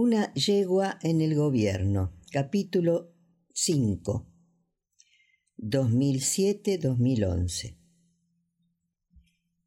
Una 0.00 0.32
yegua 0.34 1.00
en 1.02 1.20
el 1.20 1.34
gobierno, 1.34 2.12
capítulo 2.30 3.16
5, 3.52 4.28
2007-2011. 5.58 7.76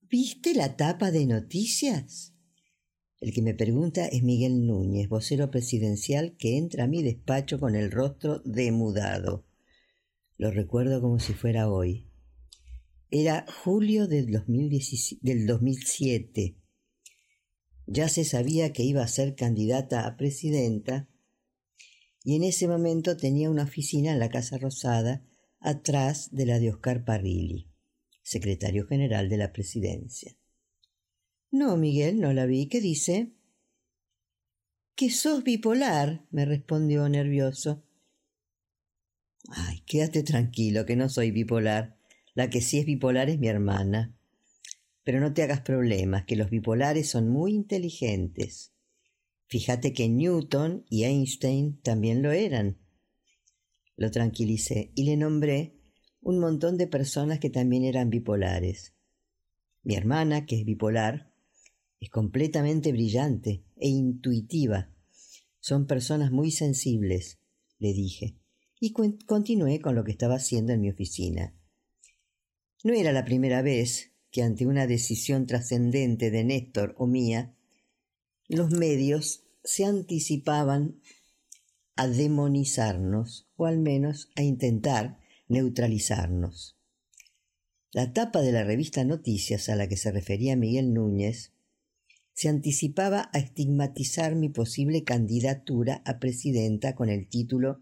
¿Viste 0.10 0.54
la 0.54 0.78
tapa 0.78 1.12
de 1.12 1.26
noticias? 1.26 2.34
El 3.20 3.34
que 3.34 3.42
me 3.42 3.54
pregunta 3.54 4.06
es 4.06 4.24
Miguel 4.24 4.66
Núñez, 4.66 5.10
vocero 5.10 5.52
presidencial 5.52 6.38
que 6.38 6.58
entra 6.58 6.86
a 6.86 6.88
mi 6.88 7.04
despacho 7.04 7.60
con 7.60 7.76
el 7.76 7.92
rostro 7.92 8.40
demudado. 8.46 9.46
Lo 10.38 10.50
recuerdo 10.50 11.02
como 11.02 11.20
si 11.20 11.34
fuera 11.34 11.70
hoy. 11.70 12.08
Era 13.10 13.46
julio 13.66 14.08
del, 14.08 14.32
2007. 14.32 16.61
Ya 17.94 18.08
se 18.08 18.24
sabía 18.24 18.72
que 18.72 18.84
iba 18.84 19.04
a 19.04 19.08
ser 19.10 19.36
candidata 19.36 20.08
a 20.08 20.16
presidenta 20.16 21.10
y 22.24 22.38
en 22.38 22.44
ese 22.44 22.70
momento 22.70 23.18
tenía 23.18 23.50
una 23.50 23.64
oficina 23.64 24.14
en 24.14 24.20
la 24.20 24.30
Casa 24.30 24.58
Rosada 24.58 25.26
atrás 25.60 26.30
de 26.32 26.46
la 26.46 26.60
de 26.60 26.70
Oscar 26.70 27.04
Parrilli, 27.04 27.70
secretario 28.24 28.88
general 28.88 29.28
de 29.28 29.36
la 29.36 29.52
presidencia. 29.52 30.38
No, 31.52 31.76
Miguel, 31.76 32.22
no 32.22 32.32
la 32.32 32.46
vi. 32.46 32.68
¿Qué 32.68 32.80
dice? 32.80 33.34
Que 34.96 35.10
sos 35.10 35.44
bipolar, 35.44 36.26
me 36.32 36.46
respondió 36.46 37.10
nervioso. 37.10 37.84
Ay, 39.50 39.82
quédate 39.86 40.24
tranquilo, 40.24 40.86
que 40.86 40.96
no 40.96 41.10
soy 41.10 41.32
bipolar. 41.32 41.98
La 42.36 42.50
que 42.50 42.62
sí 42.62 42.80
es 42.80 42.86
bipolar 42.86 43.30
es 43.30 43.38
mi 43.38 43.50
hermana. 43.50 44.16
Pero 45.04 45.20
no 45.20 45.34
te 45.34 45.44
hagas 45.44 45.62
problemas, 45.62 46.26
que 46.26 46.36
los 46.36 46.50
bipolares 46.50 47.10
son 47.10 47.30
muy 47.30 47.54
inteligentes. 47.54 48.74
Fíjate 49.48 49.94
que 49.94 50.08
Newton 50.08 50.86
y 50.90 51.04
Einstein 51.04 51.82
también 51.82 52.22
lo 52.22 52.32
eran. 52.32 52.78
Lo 53.98 54.12
tranquilicé 54.12 54.92
y 54.96 55.04
le 55.04 55.18
nombré 55.18 55.76
un 56.22 56.40
montón 56.40 56.78
de 56.78 56.88
personas 56.88 57.40
que 57.40 57.50
también 57.50 57.84
eran 57.84 58.10
bipolares. 58.10 58.94
Mi 59.84 59.96
hermana, 59.96 60.46
que 60.46 60.60
es 60.60 60.66
bipolar, 60.66 61.34
es 62.00 62.10
completamente 62.10 62.92
brillante 62.92 63.64
e 63.78 63.90
intuitiva. 63.90 64.92
Son 65.60 65.86
personas 65.86 66.32
muy 66.32 66.52
sensibles, 66.52 67.40
le 67.78 67.94
dije, 67.94 68.38
y 68.80 68.94
continué 68.94 69.80
con 69.80 69.96
lo 69.96 70.04
que 70.04 70.12
estaba 70.12 70.36
haciendo 70.36 70.74
en 70.74 70.82
mi 70.82 70.90
oficina. 70.90 71.56
No 72.84 72.94
era 72.94 73.12
la 73.12 73.26
primera 73.26 73.62
vez 73.62 74.11
que 74.32 74.44
ante 74.44 74.66
una 74.66 74.88
decisión 74.88 75.46
trascendente 75.46 76.32
de 76.32 76.44
Néstor 76.44 76.96
o 76.98 77.06
mía, 77.06 77.54
los 78.48 78.72
medios 78.72 79.44
se 79.64 79.86
anticipaban 79.86 81.02
a 81.96 82.08
demonizarnos 82.08 83.50
o 83.56 83.66
al 83.66 83.80
menos 83.80 84.30
a 84.36 84.42
intentar 84.42 85.20
neutralizarnos. 85.48 86.78
La 87.92 88.14
tapa 88.14 88.42
de 88.42 88.54
la 88.54 88.64
revista 88.64 89.04
Noticias 89.04 89.68
a 89.68 89.76
la 89.76 89.88
que 89.88 89.98
se 89.98 90.12
refería 90.12 90.56
Miguel 90.56 90.94
Núñez 90.94 91.52
se 92.34 92.48
anticipaba 92.48 93.30
a 93.34 93.40
estigmatizar 93.40 94.36
mi 94.36 94.48
posible 94.48 95.04
candidatura 95.04 96.02
a 96.06 96.20
presidenta 96.20 96.96
con 96.96 97.10
el 97.10 97.28
título 97.28 97.82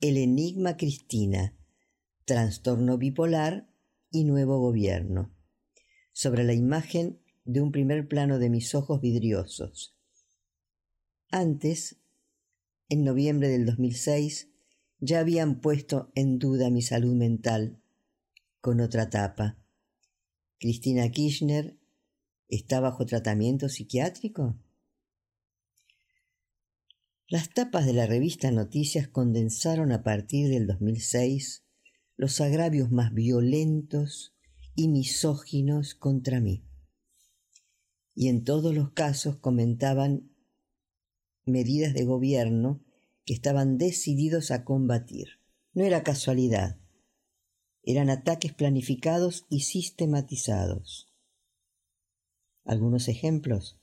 El 0.00 0.16
enigma 0.16 0.78
Cristina, 0.78 1.56
trastorno 2.24 2.96
bipolar 2.96 3.68
y 4.10 4.24
nuevo 4.24 4.58
gobierno, 4.58 5.37
sobre 6.18 6.42
la 6.42 6.52
imagen 6.52 7.20
de 7.44 7.60
un 7.60 7.70
primer 7.70 8.08
plano 8.08 8.40
de 8.40 8.50
mis 8.50 8.74
ojos 8.74 9.00
vidriosos. 9.00 9.94
Antes, 11.30 12.00
en 12.88 13.04
noviembre 13.04 13.46
del 13.46 13.64
2006, 13.64 14.48
ya 14.98 15.20
habían 15.20 15.60
puesto 15.60 16.10
en 16.16 16.40
duda 16.40 16.70
mi 16.70 16.82
salud 16.82 17.14
mental 17.14 17.80
con 18.60 18.80
otra 18.80 19.10
tapa. 19.10 19.58
Cristina 20.58 21.08
Kirchner 21.08 21.76
está 22.48 22.80
bajo 22.80 23.06
tratamiento 23.06 23.68
psiquiátrico? 23.68 24.58
Las 27.28 27.50
tapas 27.50 27.86
de 27.86 27.92
la 27.92 28.06
revista 28.06 28.50
Noticias 28.50 29.06
condensaron 29.06 29.92
a 29.92 30.02
partir 30.02 30.48
del 30.48 30.66
2006 30.66 31.62
los 32.16 32.40
agravios 32.40 32.90
más 32.90 33.14
violentos 33.14 34.34
y 34.78 34.86
misóginos 34.86 35.96
contra 35.96 36.38
mí. 36.40 36.64
Y 38.14 38.28
en 38.28 38.44
todos 38.44 38.72
los 38.72 38.92
casos 38.92 39.36
comentaban 39.36 40.30
medidas 41.44 41.94
de 41.94 42.04
gobierno 42.04 42.84
que 43.24 43.34
estaban 43.34 43.76
decididos 43.76 44.52
a 44.52 44.64
combatir. 44.64 45.40
No 45.72 45.82
era 45.82 46.04
casualidad, 46.04 46.78
eran 47.82 48.08
ataques 48.08 48.52
planificados 48.54 49.46
y 49.50 49.62
sistematizados. 49.62 51.12
Algunos 52.64 53.08
ejemplos. 53.08 53.80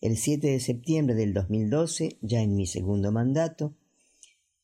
El 0.00 0.16
7 0.16 0.52
de 0.52 0.60
septiembre 0.60 1.16
del 1.16 1.34
2012, 1.34 2.16
ya 2.22 2.42
en 2.42 2.54
mi 2.54 2.68
segundo 2.68 3.10
mandato, 3.10 3.76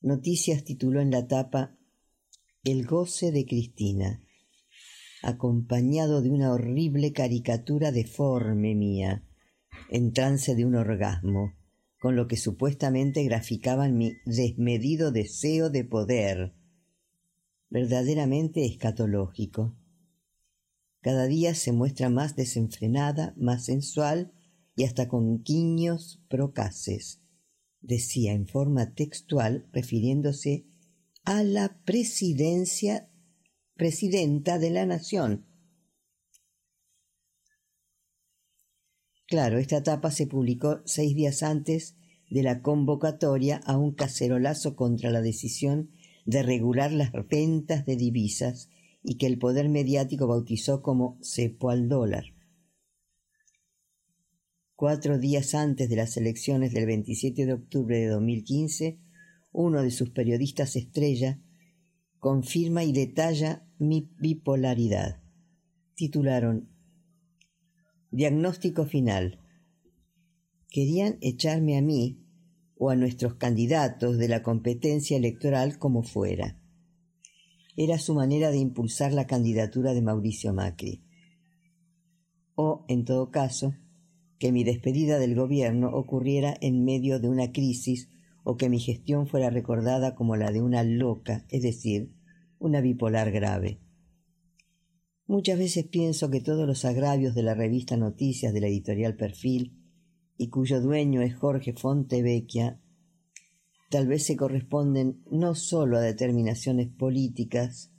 Noticias 0.00 0.62
tituló 0.62 1.00
en 1.00 1.11
la 1.11 1.26
tapa 1.26 1.76
El 2.62 2.87
goce 2.87 3.32
de 3.32 3.44
Cristina, 3.44 4.22
acompañado 5.26 6.23
de 6.23 6.31
una 6.31 6.52
horrible 6.52 7.12
caricatura 7.12 7.90
deforme 7.90 8.76
mía, 8.76 9.25
en 9.90 10.12
trance 10.12 10.55
de 10.55 10.64
un 10.64 10.76
orgasmo, 10.76 11.52
con 11.99 12.14
lo 12.14 12.28
que 12.28 12.37
supuestamente 12.37 13.25
graficaban 13.25 13.99
mi 13.99 14.12
desmedido 14.25 15.11
deseo 15.11 15.69
de 15.69 15.82
poder, 15.82 16.55
verdaderamente 17.70 18.64
escatológico. 18.64 19.75
Cada 21.00 21.26
día 21.26 21.56
se 21.56 21.72
muestra 21.72 22.08
más 22.08 22.37
desenfrenada, 22.37 23.34
más 23.37 23.64
sensual 23.64 24.32
y 24.76 24.84
hasta 24.84 25.08
con 25.08 25.43
quiños 25.43 26.22
procaces, 26.29 27.20
decía 27.81 28.32
en 28.32 28.46
forma 28.46 28.94
textual 28.94 29.67
refiriéndose 29.72 30.67
a 31.25 31.43
la 31.43 31.81
presidencia 31.84 33.08
presidenta 33.76 34.58
de 34.58 34.70
la 34.70 34.87
nación. 34.87 35.44
Claro, 39.28 39.58
esta 39.58 39.78
etapa 39.78 40.11
se 40.11 40.26
publicó 40.26 40.81
seis 40.87 41.14
días 41.14 41.43
antes 41.43 41.96
de 42.31 42.43
la 42.43 42.62
convocatoria 42.62 43.61
a 43.64 43.76
un 43.76 43.93
cacerolazo 43.93 44.76
contra 44.76 45.11
la 45.11 45.20
decisión 45.20 45.90
de 46.25 46.43
regular 46.43 46.93
las 46.93 47.12
ventas 47.28 47.84
de 47.84 47.96
divisas 47.96 48.70
y 49.02 49.17
que 49.17 49.26
el 49.26 49.38
poder 49.38 49.69
mediático 49.69 50.26
bautizó 50.26 50.81
como 50.81 51.19
cepo 51.22 51.70
al 51.70 51.88
dólar. 51.88 52.25
Cuatro 54.75 55.19
días 55.19 55.55
antes 55.55 55.88
de 55.88 55.96
las 55.96 56.17
elecciones 56.17 56.72
del 56.72 56.87
27 56.87 57.46
de 57.46 57.52
octubre 57.52 57.99
de 57.99 58.08
2015, 58.08 58.99
uno 59.52 59.82
de 59.82 59.90
sus 59.90 60.11
periodistas 60.11 60.76
estrella 60.76 61.40
confirma 62.19 62.84
y 62.84 62.93
detalla 62.93 63.65
mi 63.78 64.11
bipolaridad. 64.19 65.20
Titularon 65.94 66.69
Diagnóstico 68.11 68.87
final. 68.87 69.40
Querían 70.69 71.19
echarme 71.20 71.76
a 71.76 71.82
mí 71.82 72.23
o 72.78 72.90
a 72.90 72.96
nuestros 72.96 73.34
candidatos 73.34 74.19
de 74.19 74.28
la 74.28 74.43
competencia 74.43 75.17
electoral 75.17 75.78
como 75.78 76.02
fuera. 76.02 76.58
Era 77.76 77.99
su 77.99 78.14
manera 78.14 78.50
de 78.50 78.58
impulsar 78.58 79.12
la 79.12 79.26
candidatura 79.26 79.93
de 79.93 80.02
Mauricio 80.02 80.55
Macri. 80.55 81.02
O, 82.55 82.87
en 82.88 83.05
todo 83.05 83.31
caso, 83.31 83.75
que 84.38 84.52
mi 84.52 84.64
despedida 84.64 85.19
del 85.19 85.34
gobierno 85.34 85.90
ocurriera 85.93 86.56
en 86.61 86.84
medio 86.84 87.20
de 87.20 87.29
una 87.29 87.52
crisis 87.52 88.08
o 88.44 88.56
que 88.56 88.70
mi 88.70 88.79
gestión 88.79 89.26
fuera 89.26 89.50
recordada 89.50 90.14
como 90.14 90.37
la 90.37 90.52
de 90.52 90.62
una 90.62 90.82
loca, 90.84 91.44
es 91.50 91.62
decir, 91.62 92.15
una 92.58 92.81
bipolar 92.81 93.31
grave. 93.31 93.81
Muchas 95.26 95.58
veces 95.58 95.87
pienso 95.87 96.31
que 96.31 96.41
todos 96.41 96.67
los 96.67 96.85
agravios 96.85 97.35
de 97.35 97.43
la 97.43 97.55
revista 97.55 97.97
Noticias 97.97 98.53
de 98.53 98.61
la 98.61 98.69
editorial 98.69 99.17
Perfil, 99.17 99.82
y 100.38 100.49
cuyo 100.49 100.81
dueño 100.81 101.23
es 101.23 101.35
Jorge 101.35 101.73
Fontevecchia, 101.73 102.81
tal 103.91 104.06
vez 104.06 104.25
se 104.25 104.37
corresponden 104.37 105.23
no 105.31 105.55
sólo 105.55 105.97
a 105.97 106.00
determinaciones 106.00 106.88
políticas, 106.88 107.93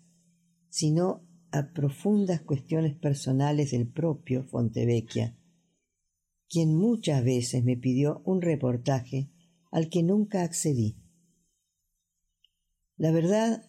sino 0.70 1.26
a 1.52 1.72
profundas 1.74 2.42
cuestiones 2.42 2.96
personales 2.96 3.72
del 3.72 3.88
propio 3.88 4.44
Fontevecchia, 4.44 5.38
quien 6.50 6.76
muchas 6.76 7.24
veces 7.24 7.64
me 7.64 7.76
pidió 7.78 8.22
un 8.26 8.42
reportaje 8.42 9.32
al 9.72 9.90
que 9.90 10.04
nunca 10.04 10.44
accedí. 10.44 10.98
La 12.96 13.12
verdad 13.12 13.67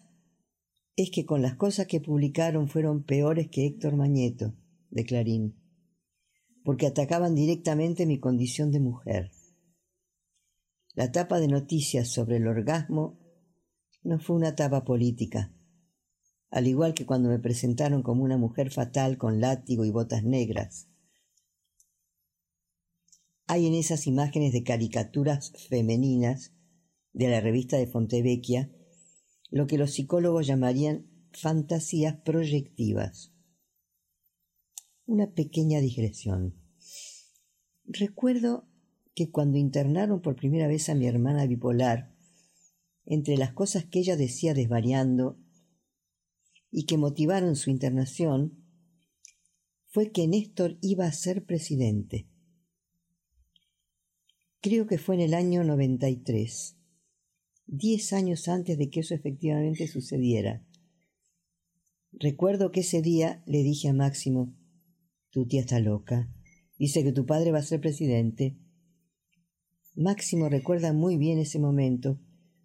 es 1.03 1.11
que 1.11 1.25
con 1.25 1.41
las 1.41 1.55
cosas 1.55 1.87
que 1.87 2.01
publicaron 2.01 2.67
fueron 2.67 3.03
peores 3.03 3.47
que 3.49 3.65
Héctor 3.65 3.95
Mañeto, 3.95 4.53
de 4.89 5.05
Clarín, 5.05 5.55
porque 6.65 6.87
atacaban 6.87 7.35
directamente 7.35 8.05
mi 8.05 8.19
condición 8.19 8.69
de 8.71 8.81
mujer. 8.81 9.31
La 10.95 11.09
tapa 11.13 11.39
de 11.39 11.47
noticias 11.47 12.09
sobre 12.09 12.35
el 12.35 12.47
orgasmo 12.47 13.17
no 14.03 14.19
fue 14.19 14.35
una 14.35 14.57
tapa 14.57 14.83
política, 14.83 15.55
al 16.49 16.67
igual 16.67 16.93
que 16.93 17.05
cuando 17.05 17.29
me 17.29 17.39
presentaron 17.39 18.03
como 18.03 18.25
una 18.25 18.35
mujer 18.35 18.69
fatal 18.69 19.17
con 19.17 19.39
látigo 19.39 19.85
y 19.85 19.91
botas 19.91 20.25
negras. 20.25 20.89
Hay 23.47 23.67
en 23.67 23.73
esas 23.73 24.05
imágenes 24.05 24.51
de 24.51 24.63
caricaturas 24.63 25.53
femeninas 25.69 26.51
de 27.13 27.29
la 27.29 27.39
revista 27.39 27.77
de 27.77 27.87
Fontevecchia 27.87 28.69
lo 29.49 29.67
que 29.67 29.77
los 29.77 29.91
psicólogos 29.91 30.47
llamarían 30.47 31.07
fantasías 31.31 32.15
proyectivas. 32.21 33.33
Una 35.05 35.31
pequeña 35.31 35.79
digresión. 35.79 36.55
Recuerdo 37.85 38.67
que 39.15 39.31
cuando 39.31 39.57
internaron 39.57 40.21
por 40.21 40.35
primera 40.35 40.67
vez 40.67 40.89
a 40.89 40.95
mi 40.95 41.07
hermana 41.07 41.47
bipolar, 41.47 42.13
entre 43.05 43.37
las 43.37 43.53
cosas 43.53 43.85
que 43.85 43.99
ella 43.99 44.15
decía 44.15 44.53
desvariando 44.53 45.39
y 46.69 46.85
que 46.85 46.97
motivaron 46.97 47.55
su 47.55 47.71
internación, 47.71 48.63
fue 49.87 50.11
que 50.11 50.27
Néstor 50.27 50.77
iba 50.81 51.07
a 51.07 51.11
ser 51.11 51.43
presidente. 51.43 52.29
Creo 54.61 54.85
que 54.85 54.99
fue 54.99 55.15
en 55.15 55.21
el 55.21 55.33
año 55.33 55.63
93 55.63 56.78
diez 57.71 58.13
años 58.13 58.47
antes 58.47 58.77
de 58.77 58.89
que 58.89 59.01
eso 59.01 59.13
efectivamente 59.13 59.87
sucediera. 59.87 60.65
Recuerdo 62.11 62.71
que 62.71 62.79
ese 62.79 63.01
día 63.01 63.43
le 63.45 63.61
dije 63.61 63.89
a 63.89 63.93
Máximo, 63.93 64.55
tu 65.29 65.45
tía 65.45 65.61
está 65.61 65.79
loca, 65.79 66.33
dice 66.77 67.03
que 67.03 67.11
tu 67.11 67.25
padre 67.25 67.51
va 67.51 67.59
a 67.59 67.63
ser 67.63 67.79
presidente. 67.79 68.57
Máximo 69.95 70.49
recuerda 70.49 70.93
muy 70.93 71.17
bien 71.17 71.37
ese 71.37 71.59
momento, 71.59 72.19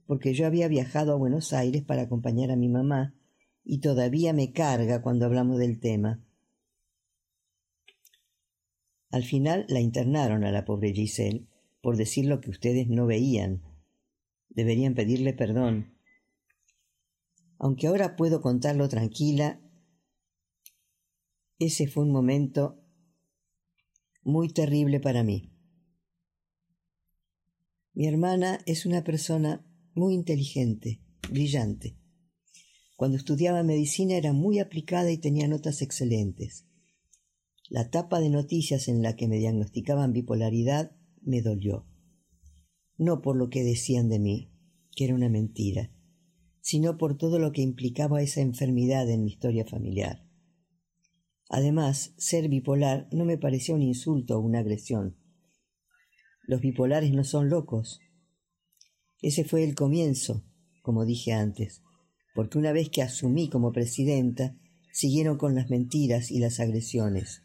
porque 0.07 0.33
yo 0.33 0.47
había 0.47 0.69
viajado 0.69 1.13
a 1.13 1.17
Buenos 1.17 1.53
Aires 1.53 1.83
para 1.83 2.03
acompañar 2.03 2.51
a 2.51 2.57
mi 2.57 2.69
mamá, 2.69 3.15
y 3.63 3.81
todavía 3.81 4.33
me 4.33 4.53
carga 4.53 5.03
cuando 5.03 5.27
hablamos 5.27 5.59
del 5.59 5.81
tema. 5.81 6.25
Al 9.11 9.25
final 9.25 9.67
la 9.69 9.81
internaron 9.81 10.45
a 10.45 10.51
la 10.51 10.65
pobre 10.65 10.93
Giselle 10.93 11.47
por 11.83 11.97
decir 11.97 12.25
lo 12.25 12.41
que 12.41 12.51
ustedes 12.51 12.89
no 12.89 13.07
veían 13.07 13.63
deberían 14.49 14.95
pedirle 14.95 15.33
perdón. 15.33 15.99
Aunque 17.59 17.87
ahora 17.87 18.17
puedo 18.17 18.41
contarlo 18.41 18.89
tranquila, 18.89 19.61
ese 21.59 21.87
fue 21.87 22.05
un 22.05 22.13
momento 22.13 22.81
muy 24.23 24.49
terrible 24.49 25.01
para 25.01 25.23
mí. 25.23 25.53
Mi 27.93 28.07
hermana 28.07 28.59
es 28.67 28.87
una 28.87 29.05
persona 29.05 29.65
muy 29.95 30.15
inteligente, 30.15 31.01
brillante. 31.31 31.97
Cuando 32.97 33.17
estudiaba 33.17 33.63
medicina 33.63 34.17
era 34.17 34.33
muy 34.33 34.59
aplicada 34.59 35.11
y 35.13 35.19
tenía 35.19 35.47
notas 35.47 35.81
excelentes. 35.83 36.67
La 37.69 37.91
tapa 37.91 38.21
de 38.21 38.31
noticias 38.31 38.89
en 38.89 39.03
la 39.03 39.17
que 39.17 39.29
me 39.29 39.39
diagnosticaban 39.39 40.13
bipolaridad 40.13 40.97
me 41.23 41.41
dolió 41.41 41.87
no 42.97 43.21
por 43.23 43.37
lo 43.37 43.49
que 43.49 43.65
decían 43.65 44.09
de 44.09 44.19
mí, 44.19 44.51
que 44.97 45.05
era 45.05 45.15
una 45.15 45.29
mentira, 45.29 45.91
sino 46.61 46.97
por 46.97 47.17
todo 47.17 47.39
lo 47.39 47.53
que 47.53 47.63
implicaba 47.63 48.23
esa 48.23 48.41
enfermedad 48.41 49.09
en 49.11 49.25
mi 49.25 49.31
historia 49.31 49.65
familiar. 49.65 50.25
Además, 51.49 52.15
ser 52.17 52.49
bipolar 52.49 53.09
no 53.13 53.25
me 53.25 53.39
parecía 53.39 53.75
un 53.75 53.83
insulto 53.83 54.39
o 54.39 54.41
una 54.41 54.61
agresión. 54.61 55.17
Los 56.47 56.61
bipolares 56.61 57.13
no 57.13 57.25
son 57.25 57.49
locos. 57.49 58.01
Ese 59.21 59.45
fue 59.45 59.65
el 59.65 59.75
comienzo, 59.75 60.45
como 60.83 61.05
dije 61.05 61.33
antes, 61.33 61.83
porque 62.35 62.59
una 62.59 62.73
vez 62.73 62.91
que 62.91 63.03
asumí 63.03 63.49
como 63.49 63.73
presidenta, 63.73 64.57
siguieron 64.93 65.39
con 65.39 65.55
las 65.55 65.71
mentiras 65.71 66.31
y 66.31 66.41
las 66.41 66.61
agresiones. 66.61 67.43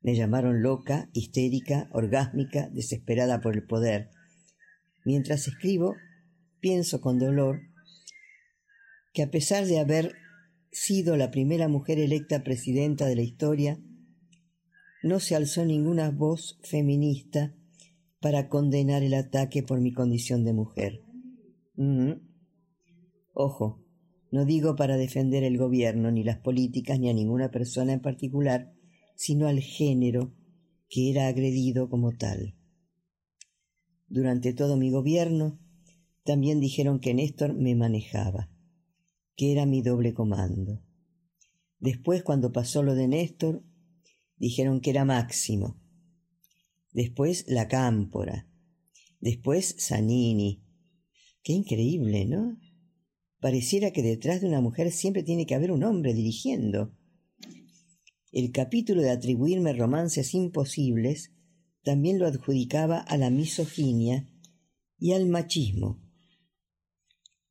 Me 0.00 0.16
llamaron 0.16 0.62
loca, 0.62 1.10
histérica, 1.12 1.88
orgásmica, 1.92 2.68
desesperada 2.70 3.40
por 3.40 3.54
el 3.54 3.64
poder, 3.64 4.10
Mientras 5.04 5.48
escribo, 5.48 5.96
pienso 6.60 7.00
con 7.00 7.18
dolor 7.18 7.62
que 9.12 9.22
a 9.22 9.30
pesar 9.30 9.66
de 9.66 9.78
haber 9.78 10.14
sido 10.70 11.16
la 11.16 11.30
primera 11.30 11.68
mujer 11.68 11.98
electa 11.98 12.44
presidenta 12.44 13.06
de 13.06 13.16
la 13.16 13.22
historia, 13.22 13.78
no 15.02 15.18
se 15.18 15.34
alzó 15.34 15.64
ninguna 15.64 16.10
voz 16.10 16.58
feminista 16.62 17.54
para 18.20 18.48
condenar 18.48 19.02
el 19.02 19.14
ataque 19.14 19.62
por 19.62 19.80
mi 19.80 19.92
condición 19.92 20.44
de 20.44 20.52
mujer. 20.52 21.02
Ojo, 23.34 23.84
no 24.30 24.44
digo 24.44 24.76
para 24.76 24.96
defender 24.96 25.42
el 25.42 25.58
gobierno, 25.58 26.12
ni 26.12 26.22
las 26.22 26.38
políticas, 26.38 27.00
ni 27.00 27.10
a 27.10 27.14
ninguna 27.14 27.50
persona 27.50 27.92
en 27.92 28.00
particular, 28.00 28.72
sino 29.16 29.48
al 29.48 29.58
género 29.58 30.32
que 30.88 31.10
era 31.10 31.26
agredido 31.26 31.88
como 31.90 32.12
tal 32.12 32.54
durante 34.12 34.52
todo 34.52 34.76
mi 34.76 34.90
gobierno, 34.90 35.58
también 36.22 36.60
dijeron 36.60 37.00
que 37.00 37.14
Néstor 37.14 37.54
me 37.54 37.74
manejaba, 37.74 38.50
que 39.36 39.52
era 39.52 39.64
mi 39.64 39.80
doble 39.80 40.12
comando. 40.12 40.82
Después, 41.78 42.22
cuando 42.22 42.52
pasó 42.52 42.82
lo 42.82 42.94
de 42.94 43.08
Néstor, 43.08 43.64
dijeron 44.36 44.80
que 44.80 44.90
era 44.90 45.06
Máximo. 45.06 45.80
Después 46.92 47.46
la 47.48 47.68
cámpora. 47.68 48.46
Después 49.18 49.76
Zanini. 49.80 50.62
Qué 51.42 51.54
increíble, 51.54 52.26
¿no? 52.26 52.58
Pareciera 53.40 53.92
que 53.92 54.02
detrás 54.02 54.42
de 54.42 54.48
una 54.48 54.60
mujer 54.60 54.92
siempre 54.92 55.22
tiene 55.22 55.46
que 55.46 55.54
haber 55.54 55.72
un 55.72 55.84
hombre 55.84 56.12
dirigiendo. 56.12 56.94
El 58.30 58.52
capítulo 58.52 59.00
de 59.00 59.10
atribuirme 59.10 59.72
romances 59.72 60.34
imposibles 60.34 61.32
también 61.82 62.18
lo 62.18 62.26
adjudicaba 62.26 62.98
a 62.98 63.16
la 63.16 63.30
misoginia 63.30 64.28
y 64.98 65.12
al 65.12 65.26
machismo. 65.26 66.00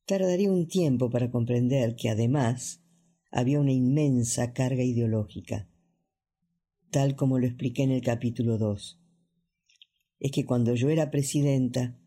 Tardaría 0.05 0.51
un 0.51 0.67
tiempo 0.67 1.09
para 1.09 1.29
comprender 1.31 1.95
que 1.95 2.09
además 2.09 2.81
había 3.29 3.59
una 3.59 3.71
inmensa 3.71 4.53
carga 4.53 4.83
ideológica, 4.83 5.69
tal 6.89 7.15
como 7.15 7.39
lo 7.39 7.45
expliqué 7.45 7.83
en 7.83 7.91
el 7.91 8.01
capítulo 8.01 8.57
2. 8.57 8.99
Es 10.19 10.31
que 10.31 10.45
cuando 10.45 10.75
yo 10.75 10.89
era 10.89 11.11
presidenta, 11.11 11.97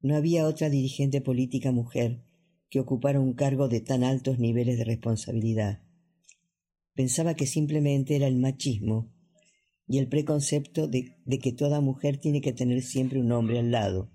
no 0.00 0.16
había 0.16 0.46
otra 0.46 0.70
dirigente 0.70 1.20
política 1.20 1.72
mujer 1.72 2.22
que 2.68 2.80
ocupara 2.80 3.20
un 3.20 3.34
cargo 3.34 3.68
de 3.68 3.80
tan 3.80 4.04
altos 4.04 4.38
niveles 4.38 4.78
de 4.78 4.84
responsabilidad. 4.84 5.82
Pensaba 6.94 7.34
que 7.34 7.46
simplemente 7.46 8.16
era 8.16 8.26
el 8.26 8.36
machismo 8.36 9.15
y 9.88 9.98
el 9.98 10.08
preconcepto 10.08 10.88
de, 10.88 11.14
que 11.40 11.52
toda 11.52 11.80
mujer 11.80 12.18
tiene 12.18 12.40
que 12.40 12.52
tener 12.52 12.82
siempre 12.82 13.20
un 13.20 13.30
hombre 13.32 13.58
al 13.58 13.70
lado. 13.70 14.10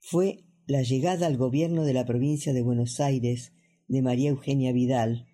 Fue 0.00 0.44
la 0.66 0.82
llegada 0.82 1.26
al 1.26 1.36
gobierno 1.36 1.84
de 1.84 1.94
la 1.94 2.04
provincia 2.04 2.52
de 2.52 2.62
Buenos 2.62 3.00
Aires 3.00 3.52
de 3.86 4.02
María 4.02 4.30
Eugenia 4.30 4.72
Vidal, 4.72 5.26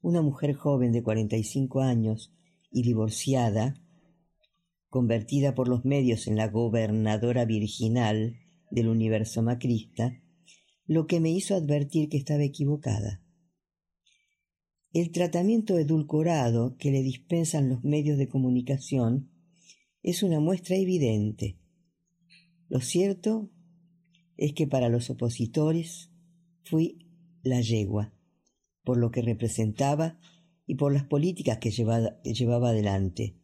una 0.00 0.22
mujer 0.22 0.54
joven 0.54 0.92
de 0.92 1.02
45 1.02 1.80
años 1.80 2.32
y 2.70 2.82
divorciada, 2.82 3.74
convertida 4.88 5.54
por 5.54 5.68
los 5.68 5.84
medios 5.84 6.26
en 6.26 6.36
la 6.36 6.48
gobernadora 6.48 7.44
virginal 7.44 8.36
del 8.70 8.88
universo 8.88 9.42
macrista, 9.42 10.20
lo 10.86 11.06
que 11.06 11.20
me 11.20 11.30
hizo 11.30 11.54
advertir 11.54 12.08
que 12.08 12.16
estaba 12.16 12.42
equivocada. 12.42 13.22
El 14.94 15.12
tratamiento 15.12 15.78
edulcorado 15.78 16.78
que 16.78 16.90
le 16.90 17.02
dispensan 17.02 17.68
los 17.68 17.84
medios 17.84 18.16
de 18.16 18.26
comunicación 18.26 19.28
es 20.02 20.22
una 20.22 20.40
muestra 20.40 20.76
evidente. 20.76 21.58
Lo 22.70 22.80
cierto 22.80 23.50
es 24.38 24.54
que 24.54 24.66
para 24.66 24.88
los 24.88 25.10
opositores 25.10 26.10
fui 26.64 27.06
la 27.42 27.60
yegua, 27.60 28.14
por 28.82 28.96
lo 28.96 29.10
que 29.10 29.20
representaba 29.20 30.18
y 30.66 30.76
por 30.76 30.94
las 30.94 31.04
políticas 31.04 31.58
que 31.58 31.70
llevaba, 31.70 32.68
adelante, 32.70 33.36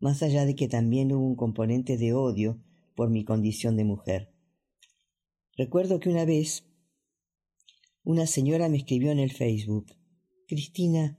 más 0.00 0.24
allá 0.24 0.44
de 0.46 0.56
que 0.56 0.66
también 0.66 1.12
hubo 1.12 1.24
un 1.24 1.36
componente 1.36 1.96
de 1.96 2.12
odio 2.12 2.60
por 2.96 3.08
mi 3.08 3.24
condición 3.24 3.76
de 3.76 3.84
mujer. 3.84 4.32
Recuerdo 5.56 6.00
que 6.00 6.08
una 6.08 6.24
vez 6.24 6.64
una 8.02 8.26
señora 8.26 8.68
me 8.68 8.78
escribió 8.78 9.12
en 9.12 9.20
el 9.20 9.30
Facebook 9.30 9.86
Cristina, 10.52 11.18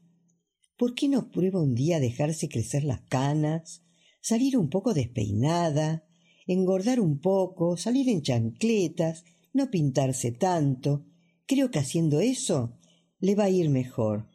¿por 0.77 0.93
qué 0.93 1.07
no 1.07 1.31
prueba 1.31 1.59
un 1.59 1.73
día 1.73 1.99
dejarse 1.99 2.49
crecer 2.49 2.83
las 2.83 3.01
canas, 3.01 3.83
salir 4.21 4.59
un 4.59 4.69
poco 4.69 4.93
despeinada, 4.93 6.05
engordar 6.45 6.99
un 6.99 7.19
poco, 7.19 7.75
salir 7.75 8.09
en 8.09 8.21
chancletas, 8.21 9.23
no 9.51 9.71
pintarse 9.71 10.31
tanto? 10.31 11.07
Creo 11.47 11.71
que 11.71 11.79
haciendo 11.79 12.19
eso 12.19 12.77
le 13.17 13.33
va 13.33 13.45
a 13.45 13.49
ir 13.49 13.71
mejor. 13.71 14.29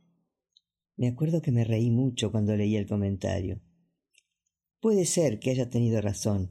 Me 0.97 1.07
acuerdo 1.07 1.43
que 1.43 1.53
me 1.53 1.63
reí 1.63 1.93
mucho 1.93 2.33
cuando 2.33 2.57
leí 2.57 2.75
el 2.75 2.89
comentario. 2.89 3.61
Puede 4.81 5.05
ser 5.05 5.39
que 5.39 5.53
haya 5.53 5.71
tenido 5.71 6.01
razón, 6.01 6.51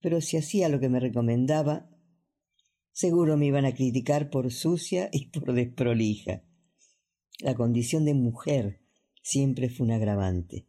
pero 0.00 0.22
si 0.22 0.38
hacía 0.38 0.70
lo 0.70 0.80
que 0.80 0.88
me 0.88 1.00
recomendaba, 1.00 1.90
seguro 2.92 3.36
me 3.36 3.44
iban 3.44 3.66
a 3.66 3.74
criticar 3.74 4.30
por 4.30 4.50
sucia 4.50 5.10
y 5.12 5.26
por 5.26 5.52
desprolija. 5.52 6.44
La 7.40 7.54
condición 7.54 8.04
de 8.04 8.14
mujer 8.14 8.80
siempre 9.22 9.68
fue 9.68 9.86
un 9.86 9.92
agravante. 9.92 10.66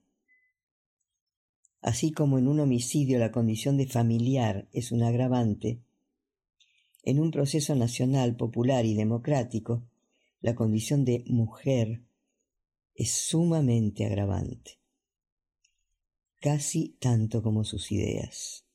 Así 1.81 2.11
como 2.11 2.39
en 2.39 2.47
un 2.47 2.59
homicidio 2.59 3.19
la 3.19 3.31
condición 3.31 3.77
de 3.77 3.87
familiar 3.87 4.67
es 4.71 4.91
un 4.91 5.03
agravante, 5.03 5.81
en 7.03 7.19
un 7.19 7.31
proceso 7.31 7.75
nacional, 7.75 8.37
popular 8.37 8.85
y 8.85 8.93
democrático, 8.93 9.83
la 10.39 10.55
condición 10.55 11.03
de 11.03 11.25
mujer 11.27 12.01
es 12.95 13.11
sumamente 13.11 14.05
agravante, 14.05 14.79
casi 16.39 16.95
tanto 16.99 17.43
como 17.43 17.65
sus 17.65 17.91
ideas. 17.91 18.65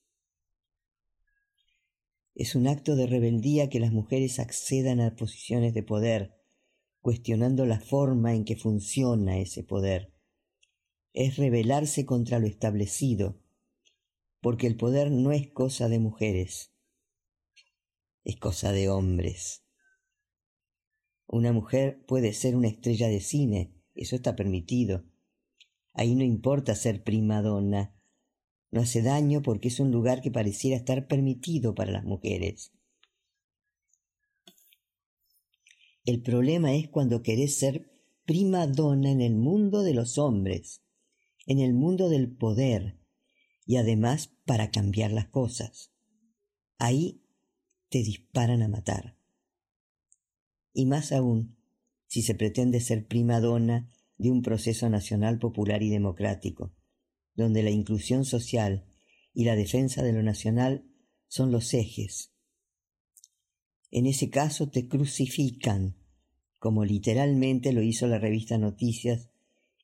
Es 2.35 2.55
un 2.55 2.69
acto 2.69 2.97
de 2.97 3.07
rebeldía 3.07 3.71
que 3.71 3.81
las 3.81 3.93
mujeres 3.93 4.39
accedan 4.39 5.01
a 5.01 5.17
posiciones 5.17 5.73
de 5.73 5.83
poder, 5.83 6.38
cuestionando 7.01 7.67
la 7.67 7.81
forma 7.81 8.35
en 8.35 8.45
que 8.45 8.57
funciona 8.57 9.39
ese 9.39 9.63
poder. 9.63 10.13
Es 11.13 11.37
rebelarse 11.37 12.05
contra 12.05 12.39
lo 12.39 12.47
establecido, 12.47 13.41
porque 14.41 14.67
el 14.67 14.77
poder 14.77 15.11
no 15.11 15.33
es 15.33 15.49
cosa 15.51 15.89
de 15.89 15.99
mujeres, 15.99 16.73
es 18.25 18.37
cosa 18.37 18.73
de 18.73 18.89
hombres. 18.89 19.65
Una 21.27 21.53
mujer 21.53 22.05
puede 22.07 22.33
ser 22.33 22.57
una 22.57 22.69
estrella 22.69 23.09
de 23.09 23.21
cine, 23.21 23.75
eso 23.95 24.17
está 24.17 24.37
permitido. 24.37 25.05
Ahí 25.93 26.15
no 26.15 26.25
importa 26.25 26.75
ser 26.75 27.03
prima 27.03 27.43
donna. 27.43 27.95
No 28.71 28.83
hace 28.83 29.03
daño 29.03 29.43
porque 29.43 29.69
es 29.69 29.81
un 29.81 29.91
lugar 29.91 30.21
que 30.21 30.31
pareciera 30.31 30.77
estar 30.77 31.09
permitido 31.09 31.75
para 31.75 31.91
las 31.91 32.05
mujeres. 32.05 32.73
El 36.09 36.23
problema 36.23 36.75
es 36.75 36.89
cuando 36.89 37.21
querés 37.21 37.59
ser 37.59 37.91
prima 38.25 38.67
donna 38.67 39.11
en 39.11 39.21
el 39.21 39.35
mundo 39.35 39.83
de 39.83 39.93
los 39.93 40.17
hombres, 40.17 40.81
en 41.45 41.59
el 41.59 41.75
mundo 41.75 42.09
del 42.09 42.35
poder, 42.35 42.99
y 43.67 43.77
además 43.77 44.33
para 44.47 44.71
cambiar 44.71 45.13
las 45.13 45.29
cosas. 45.29 45.93
Ahí 46.79 47.27
te 47.91 47.99
disparan 47.99 48.63
a 48.63 48.69
matar. 48.69 49.19
Y 50.73 50.87
más 50.87 51.13
aún, 51.13 51.59
si 52.07 52.23
se 52.23 52.35
pretende 52.35 52.81
ser 52.81 53.07
prima 53.07 53.39
donna 53.43 53.93
de 54.17 54.31
un 54.31 54.41
proceso 54.41 54.89
nacional 54.89 55.39
popular 55.39 55.83
y 55.83 55.91
democrático, 55.91 56.73
donde 57.35 57.63
la 57.63 57.71
inclusión 57.71 58.25
social 58.25 58.87
y 59.35 59.45
la 59.45 59.57
defensa 59.57 60.03
de 60.03 60.15
lo 60.15 60.23
nacional 60.23 60.91
son 61.27 61.53
los 61.53 61.75
ejes. 61.75 62.33
En 63.91 64.07
ese 64.07 64.31
caso 64.31 64.71
te 64.71 64.89
crucifican 64.89 65.98
como 66.59 66.85
literalmente 66.85 67.73
lo 67.73 67.83
hizo 67.83 68.07
la 68.07 68.19
revista 68.19 68.59
Noticias 68.59 69.31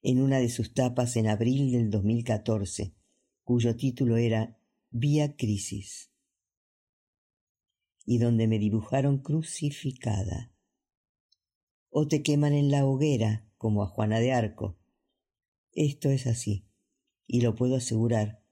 en 0.02 0.20
una 0.20 0.38
de 0.38 0.48
sus 0.48 0.74
tapas 0.74 1.16
en 1.16 1.28
abril 1.28 1.72
del 1.72 1.90
2014, 1.90 2.94
cuyo 3.42 3.76
título 3.76 4.16
era 4.16 4.58
Vía 4.90 5.36
Crisis, 5.36 6.10
y 8.04 8.18
donde 8.18 8.46
me 8.46 8.58
dibujaron 8.58 9.18
crucificada. 9.18 10.52
O 11.90 12.06
te 12.06 12.22
queman 12.22 12.52
en 12.52 12.70
la 12.70 12.84
hoguera, 12.84 13.48
como 13.56 13.82
a 13.82 13.86
Juana 13.86 14.18
de 14.18 14.32
Arco. 14.32 14.76
Esto 15.72 16.10
es 16.10 16.26
así, 16.26 16.66
y 17.26 17.40
lo 17.40 17.54
puedo 17.54 17.76
asegurar, 17.76 18.42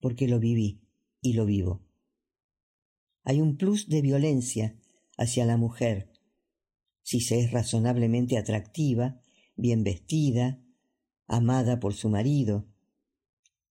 porque 0.00 0.26
lo 0.26 0.38
viví 0.38 0.80
y 1.20 1.34
lo 1.34 1.44
vivo. 1.44 1.82
Hay 3.24 3.40
un 3.40 3.56
plus 3.56 3.88
de 3.88 4.00
violencia 4.00 4.78
hacia 5.18 5.44
la 5.44 5.56
mujer 5.56 6.13
si 7.04 7.20
se 7.20 7.38
es 7.38 7.52
razonablemente 7.52 8.36
atractiva, 8.36 9.20
bien 9.54 9.84
vestida, 9.84 10.60
amada 11.26 11.78
por 11.78 11.94
su 11.94 12.08
marido. 12.08 12.66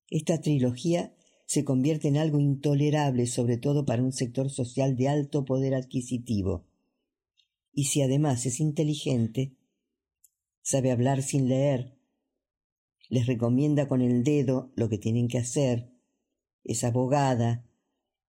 Esta 0.10 0.40
trilogía 0.40 1.14
se 1.46 1.66
convierte 1.66 2.08
en 2.08 2.18
algo 2.18 2.40
intolerable, 2.40 3.26
sobre 3.28 3.58
todo 3.58 3.86
para 3.86 4.04
un 4.04 4.14
sector 4.14 4.50
social 4.50 4.96
de 4.96 5.10
alto 5.10 5.46
poder 5.46 5.74
adquisitivo. 5.74 6.66
Y 7.74 7.86
si 7.86 8.02
además 8.02 8.46
es 8.46 8.60
inteligente, 8.60 9.58
sabe 10.62 10.92
hablar 10.92 11.24
sin 11.24 11.50
leer, 11.50 11.98
les 13.10 13.26
recomienda 13.26 13.88
con 13.88 14.02
el 14.02 14.24
dedo 14.24 14.72
lo 14.76 14.90
que 14.90 14.98
tienen 14.98 15.28
que 15.28 15.40
hacer, 15.40 15.92
es 16.64 16.84
abogada, 16.84 17.66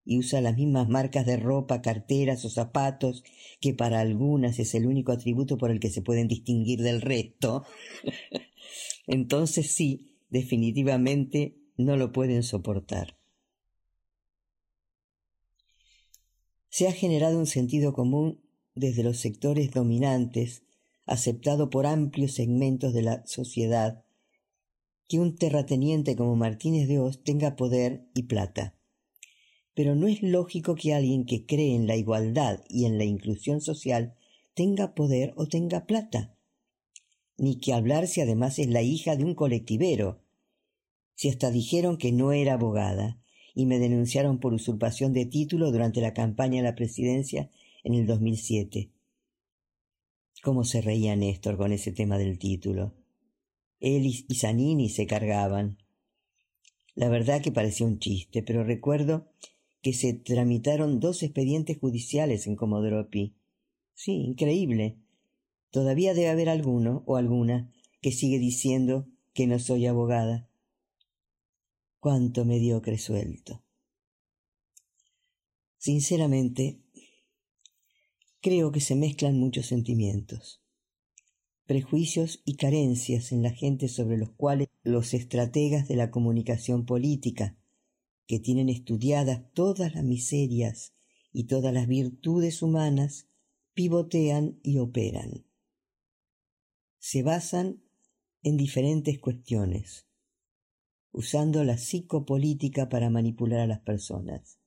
y 0.04 0.18
usa 0.18 0.40
las 0.40 0.56
mismas 0.56 0.88
marcas 0.88 1.26
de 1.26 1.36
ropa, 1.36 1.80
carteras 1.80 2.44
o 2.44 2.50
zapatos, 2.50 3.24
que 3.60 3.74
para 3.74 4.00
algunas 4.00 4.58
es 4.58 4.74
el 4.74 4.86
único 4.86 5.12
atributo 5.12 5.56
por 5.56 5.70
el 5.70 5.80
que 5.80 5.90
se 5.90 6.02
pueden 6.02 6.28
distinguir 6.28 6.82
del 6.82 7.00
resto, 7.00 7.64
entonces 9.06 9.70
sí, 9.70 10.16
definitivamente 10.28 11.56
no 11.76 11.96
lo 11.96 12.12
pueden 12.12 12.42
soportar. 12.42 13.16
Se 16.68 16.88
ha 16.88 16.92
generado 16.92 17.38
un 17.38 17.46
sentido 17.46 17.92
común 17.92 18.40
desde 18.74 19.04
los 19.04 19.18
sectores 19.18 19.70
dominantes, 19.70 20.64
aceptado 21.06 21.70
por 21.70 21.86
amplios 21.86 22.32
segmentos 22.32 22.92
de 22.92 23.02
la 23.02 23.24
sociedad, 23.26 24.04
que 25.06 25.20
un 25.20 25.36
terrateniente 25.36 26.16
como 26.16 26.34
Martínez 26.34 26.88
de 26.88 26.98
Oz 26.98 27.22
tenga 27.22 27.56
poder 27.56 28.08
y 28.14 28.24
plata 28.24 28.74
Pero 29.74 29.94
no 29.94 30.06
es 30.06 30.22
lógico 30.22 30.76
que 30.76 30.94
alguien 30.94 31.26
que 31.26 31.46
cree 31.46 31.74
en 31.74 31.86
la 31.86 31.96
igualdad 31.96 32.64
y 32.68 32.84
en 32.84 32.98
la 32.98 33.04
inclusión 33.04 33.60
social 33.60 34.14
tenga 34.54 34.94
poder 34.94 35.32
o 35.36 35.46
tenga 35.46 35.86
plata. 35.86 36.34
Ni 37.36 37.56
que 37.56 37.72
hablar 37.72 38.06
si 38.06 38.20
además 38.20 38.58
es 38.58 38.68
la 38.68 38.82
hija 38.82 39.16
de 39.16 39.24
un 39.24 39.34
colectivero. 39.34 40.22
Si 41.16 41.28
hasta 41.28 41.50
dijeron 41.50 41.96
que 41.96 42.12
no 42.12 42.32
era 42.32 42.54
abogada 42.54 43.20
y 43.54 43.66
me 43.66 43.78
denunciaron 43.78 44.38
por 44.38 44.52
usurpación 44.52 45.12
de 45.12 45.26
título 45.26 45.70
durante 45.70 46.00
la 46.00 46.14
campaña 46.14 46.60
a 46.60 46.64
la 46.64 46.74
presidencia 46.74 47.50
en 47.82 47.94
el 47.94 48.06
2007. 48.06 48.90
¿Cómo 50.42 50.64
se 50.64 50.80
reía 50.80 51.16
Néstor 51.16 51.56
con 51.56 51.72
ese 51.72 51.92
tema 51.92 52.18
del 52.18 52.38
título? 52.38 52.94
Él 53.80 54.06
y 54.06 54.34
Zanini 54.34 54.88
se 54.88 55.06
cargaban. 55.06 55.78
La 56.94 57.08
verdad 57.08 57.42
que 57.42 57.52
parecía 57.52 57.86
un 57.86 57.98
chiste, 57.98 58.42
pero 58.42 58.64
recuerdo 58.64 59.28
que 59.84 59.92
se 59.92 60.14
tramitaron 60.14 60.98
dos 60.98 61.22
expedientes 61.22 61.78
judiciales 61.78 62.46
en 62.46 62.56
Comodoro 62.56 63.10
Pi. 63.10 63.36
Sí, 63.92 64.12
increíble. 64.12 64.96
Todavía 65.70 66.14
debe 66.14 66.30
haber 66.30 66.48
alguno 66.48 67.02
o 67.04 67.16
alguna 67.16 67.70
que 68.00 68.10
sigue 68.10 68.38
diciendo 68.38 69.06
que 69.34 69.46
no 69.46 69.58
soy 69.58 69.84
abogada. 69.84 70.48
Cuánto 72.00 72.46
mediocre 72.46 72.96
suelto. 72.96 73.62
Sinceramente, 75.76 76.80
creo 78.40 78.72
que 78.72 78.80
se 78.80 78.94
mezclan 78.94 79.38
muchos 79.38 79.66
sentimientos, 79.66 80.62
prejuicios 81.66 82.40
y 82.46 82.56
carencias 82.56 83.32
en 83.32 83.42
la 83.42 83.50
gente 83.50 83.88
sobre 83.88 84.16
los 84.16 84.30
cuales 84.30 84.68
los 84.82 85.12
estrategas 85.12 85.88
de 85.88 85.96
la 85.96 86.10
comunicación 86.10 86.86
política 86.86 87.58
que 88.26 88.38
tienen 88.38 88.68
estudiadas 88.68 89.42
todas 89.52 89.94
las 89.94 90.04
miserias 90.04 90.94
y 91.32 91.44
todas 91.44 91.74
las 91.74 91.86
virtudes 91.86 92.62
humanas, 92.62 93.28
pivotean 93.74 94.60
y 94.62 94.78
operan. 94.78 95.44
Se 96.98 97.22
basan 97.22 97.82
en 98.42 98.56
diferentes 98.56 99.18
cuestiones, 99.18 100.06
usando 101.12 101.64
la 101.64 101.76
psicopolítica 101.76 102.88
para 102.88 103.10
manipular 103.10 103.60
a 103.60 103.66
las 103.66 103.80
personas. 103.80 104.58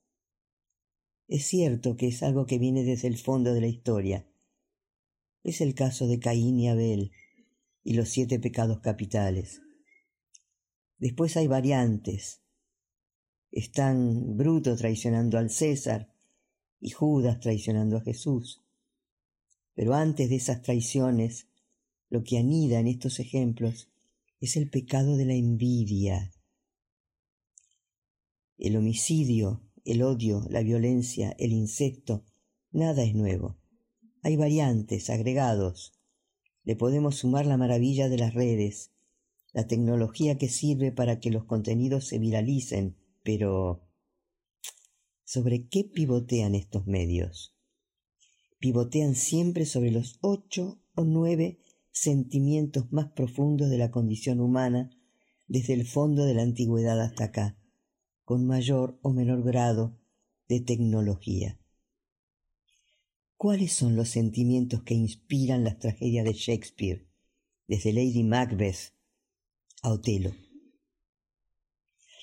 Es 1.26 1.46
cierto 1.46 1.96
que 1.96 2.08
es 2.08 2.22
algo 2.22 2.46
que 2.46 2.58
viene 2.58 2.84
desde 2.84 3.08
el 3.08 3.18
fondo 3.18 3.54
de 3.54 3.60
la 3.60 3.66
historia. 3.66 4.26
Es 5.42 5.60
el 5.60 5.74
caso 5.74 6.06
de 6.06 6.18
Caín 6.18 6.58
y 6.58 6.68
Abel 6.68 7.12
y 7.82 7.94
los 7.94 8.08
siete 8.08 8.38
pecados 8.38 8.80
capitales. 8.80 9.62
Después 10.98 11.36
hay 11.36 11.46
variantes, 11.46 12.42
están 13.50 14.36
Bruto 14.36 14.76
traicionando 14.76 15.38
al 15.38 15.50
César 15.50 16.12
y 16.80 16.90
Judas 16.90 17.40
traicionando 17.40 17.96
a 17.96 18.00
Jesús. 18.00 18.62
Pero 19.74 19.94
antes 19.94 20.28
de 20.28 20.36
esas 20.36 20.62
traiciones, 20.62 21.46
lo 22.10 22.24
que 22.24 22.38
anida 22.38 22.80
en 22.80 22.86
estos 22.86 23.20
ejemplos 23.20 23.88
es 24.40 24.56
el 24.56 24.70
pecado 24.70 25.16
de 25.16 25.24
la 25.24 25.34
envidia. 25.34 26.32
El 28.56 28.76
homicidio, 28.76 29.62
el 29.84 30.02
odio, 30.02 30.44
la 30.50 30.62
violencia, 30.62 31.34
el 31.38 31.52
insecto, 31.52 32.24
nada 32.72 33.02
es 33.04 33.14
nuevo. 33.14 33.58
Hay 34.22 34.36
variantes, 34.36 35.10
agregados. 35.10 35.92
Le 36.64 36.76
podemos 36.76 37.16
sumar 37.16 37.46
la 37.46 37.56
maravilla 37.56 38.08
de 38.08 38.18
las 38.18 38.34
redes, 38.34 38.92
la 39.52 39.66
tecnología 39.66 40.38
que 40.38 40.48
sirve 40.48 40.92
para 40.92 41.20
que 41.20 41.30
los 41.30 41.44
contenidos 41.44 42.06
se 42.06 42.18
viralicen 42.18 42.96
pero 43.28 43.86
¿sobre 45.22 45.68
qué 45.68 45.84
pivotean 45.84 46.54
estos 46.54 46.86
medios? 46.86 47.54
Pivotean 48.58 49.14
siempre 49.14 49.66
sobre 49.66 49.90
los 49.90 50.16
ocho 50.22 50.80
o 50.94 51.04
nueve 51.04 51.60
sentimientos 51.90 52.90
más 52.90 53.12
profundos 53.12 53.68
de 53.68 53.76
la 53.76 53.90
condición 53.90 54.40
humana 54.40 54.88
desde 55.46 55.74
el 55.74 55.86
fondo 55.86 56.24
de 56.24 56.32
la 56.32 56.42
antigüedad 56.42 56.98
hasta 57.02 57.24
acá, 57.24 57.58
con 58.24 58.46
mayor 58.46 58.98
o 59.02 59.12
menor 59.12 59.42
grado 59.42 60.00
de 60.48 60.60
tecnología. 60.60 61.60
¿Cuáles 63.36 63.74
son 63.74 63.94
los 63.94 64.08
sentimientos 64.08 64.84
que 64.84 64.94
inspiran 64.94 65.64
las 65.64 65.78
tragedias 65.78 66.24
de 66.24 66.32
Shakespeare, 66.32 67.06
desde 67.66 67.92
Lady 67.92 68.24
Macbeth 68.24 68.94
a 69.82 69.92
Otelo? 69.92 70.47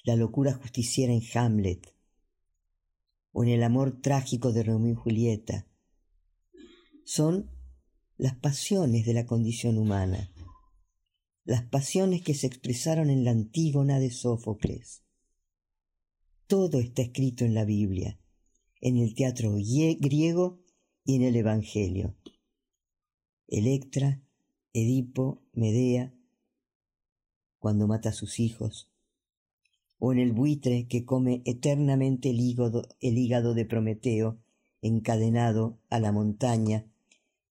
La 0.06 0.16
locura 0.16 0.54
justiciera 0.54 1.12
en 1.12 1.22
Hamlet, 1.34 1.94
o 3.32 3.44
en 3.44 3.50
el 3.50 3.64
amor 3.64 4.02
trágico 4.02 4.54
de 4.54 4.64
Romeo 4.64 4.94
y 4.94 4.96
Julieta. 4.96 5.68
Son 7.04 7.50
las 8.16 8.36
pasiones 8.36 9.06
de 9.06 9.14
la 9.14 9.26
condición 9.26 9.78
humana, 9.80 10.32
las 11.44 11.64
pasiones 11.64 12.22
que 12.22 12.36
se 12.36 12.48
expresaron 12.48 13.10
en 13.10 13.26
la 13.26 13.32
Antígona 13.32 14.00
de 14.00 14.12
Sófocles. 14.12 15.04
Todo 16.48 16.80
está 16.80 17.02
escrito 17.02 17.44
en 17.44 17.56
la 17.56 17.66
Biblia, 17.66 18.20
en 18.82 18.98
el 18.98 19.16
teatro 19.16 19.54
griego 19.54 20.62
y 21.04 21.16
en 21.16 21.24
el 21.24 21.36
Evangelio. 21.36 22.16
Electra, 23.48 24.24
Edipo, 24.72 25.44
Medea, 25.54 26.14
cuando 27.58 27.88
mata 27.88 28.10
a 28.10 28.14
sus 28.14 28.40
hijos, 28.40 28.95
o 30.00 30.12
en 30.12 30.20
el 30.20 30.34
buitre 30.34 30.88
que 30.88 31.06
come 31.06 31.42
eternamente 31.46 32.30
el 32.30 32.40
hígado, 32.40 32.84
el 33.00 33.18
hígado 33.18 33.54
de 33.54 33.66
Prometeo, 33.66 34.40
encadenado 34.82 35.80
a 35.90 36.00
la 36.00 36.12
montaña 36.12 36.86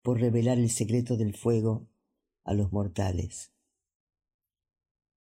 por 0.03 0.21
revelar 0.21 0.59
el 0.59 0.71
secreto 0.71 1.17
del 1.17 1.37
fuego 1.37 1.89
a 2.45 2.55
los 2.55 2.73
mortales. 2.73 3.53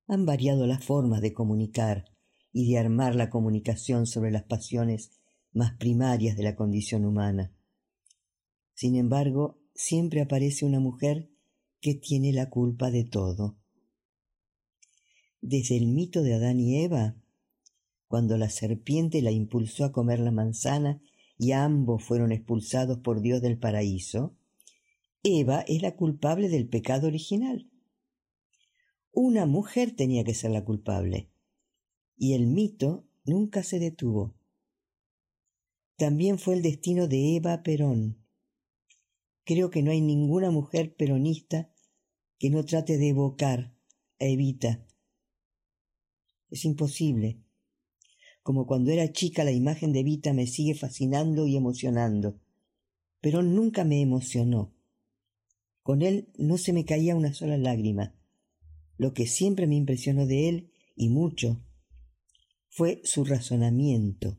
Han 0.06 0.26
variado 0.26 0.66
las 0.66 0.84
formas 0.84 1.20
de 1.20 1.32
comunicar 1.32 2.06
y 2.52 2.70
de 2.70 2.78
armar 2.78 3.14
la 3.14 3.30
comunicación 3.30 4.06
sobre 4.06 4.30
las 4.30 4.42
pasiones 4.42 5.12
más 5.52 5.76
primarias 5.76 6.36
de 6.36 6.42
la 6.42 6.56
condición 6.56 7.04
humana. 7.04 7.52
Sin 8.74 8.96
embargo, 8.96 9.60
siempre 9.74 10.20
aparece 10.20 10.64
una 10.64 10.80
mujer 10.80 11.30
que 11.80 11.94
tiene 11.94 12.32
la 12.32 12.50
culpa 12.50 12.90
de 12.90 13.04
todo 13.04 13.59
desde 15.40 15.76
el 15.76 15.86
mito 15.86 16.22
de 16.22 16.34
Adán 16.34 16.60
y 16.60 16.82
Eva, 16.82 17.16
cuando 18.08 18.36
la 18.36 18.50
serpiente 18.50 19.22
la 19.22 19.30
impulsó 19.30 19.84
a 19.84 19.92
comer 19.92 20.20
la 20.20 20.32
manzana 20.32 21.00
y 21.38 21.52
ambos 21.52 22.04
fueron 22.04 22.32
expulsados 22.32 22.98
por 22.98 23.20
Dios 23.20 23.40
del 23.40 23.58
paraíso, 23.58 24.36
Eva 25.22 25.60
es 25.66 25.82
la 25.82 25.96
culpable 25.96 26.48
del 26.48 26.68
pecado 26.68 27.06
original. 27.06 27.70
Una 29.12 29.46
mujer 29.46 29.94
tenía 29.94 30.24
que 30.24 30.34
ser 30.34 30.50
la 30.50 30.64
culpable, 30.64 31.30
y 32.16 32.34
el 32.34 32.46
mito 32.46 33.06
nunca 33.24 33.62
se 33.62 33.78
detuvo. 33.78 34.34
También 35.96 36.38
fue 36.38 36.54
el 36.54 36.62
destino 36.62 37.08
de 37.08 37.36
Eva 37.36 37.62
Perón. 37.62 38.24
Creo 39.44 39.70
que 39.70 39.82
no 39.82 39.90
hay 39.90 40.00
ninguna 40.00 40.50
mujer 40.50 40.94
peronista 40.94 41.72
que 42.38 42.50
no 42.50 42.64
trate 42.64 42.98
de 42.98 43.08
evocar 43.08 43.74
a 44.18 44.24
Evita 44.26 44.86
es 46.50 46.64
imposible. 46.64 47.40
Como 48.42 48.66
cuando 48.66 48.90
era 48.90 49.12
chica 49.12 49.44
la 49.44 49.52
imagen 49.52 49.92
de 49.92 50.02
Vita 50.02 50.32
me 50.32 50.46
sigue 50.46 50.74
fascinando 50.74 51.46
y 51.46 51.56
emocionando. 51.56 52.40
Pero 53.20 53.42
nunca 53.42 53.84
me 53.84 54.00
emocionó. 54.00 54.74
Con 55.82 56.02
él 56.02 56.28
no 56.38 56.58
se 56.58 56.72
me 56.72 56.84
caía 56.84 57.16
una 57.16 57.32
sola 57.32 57.58
lágrima. 57.58 58.14
Lo 58.96 59.12
que 59.14 59.26
siempre 59.26 59.66
me 59.66 59.76
impresionó 59.76 60.26
de 60.26 60.48
él, 60.48 60.72
y 60.94 61.08
mucho, 61.08 61.64
fue 62.68 63.00
su 63.04 63.24
razonamiento, 63.24 64.38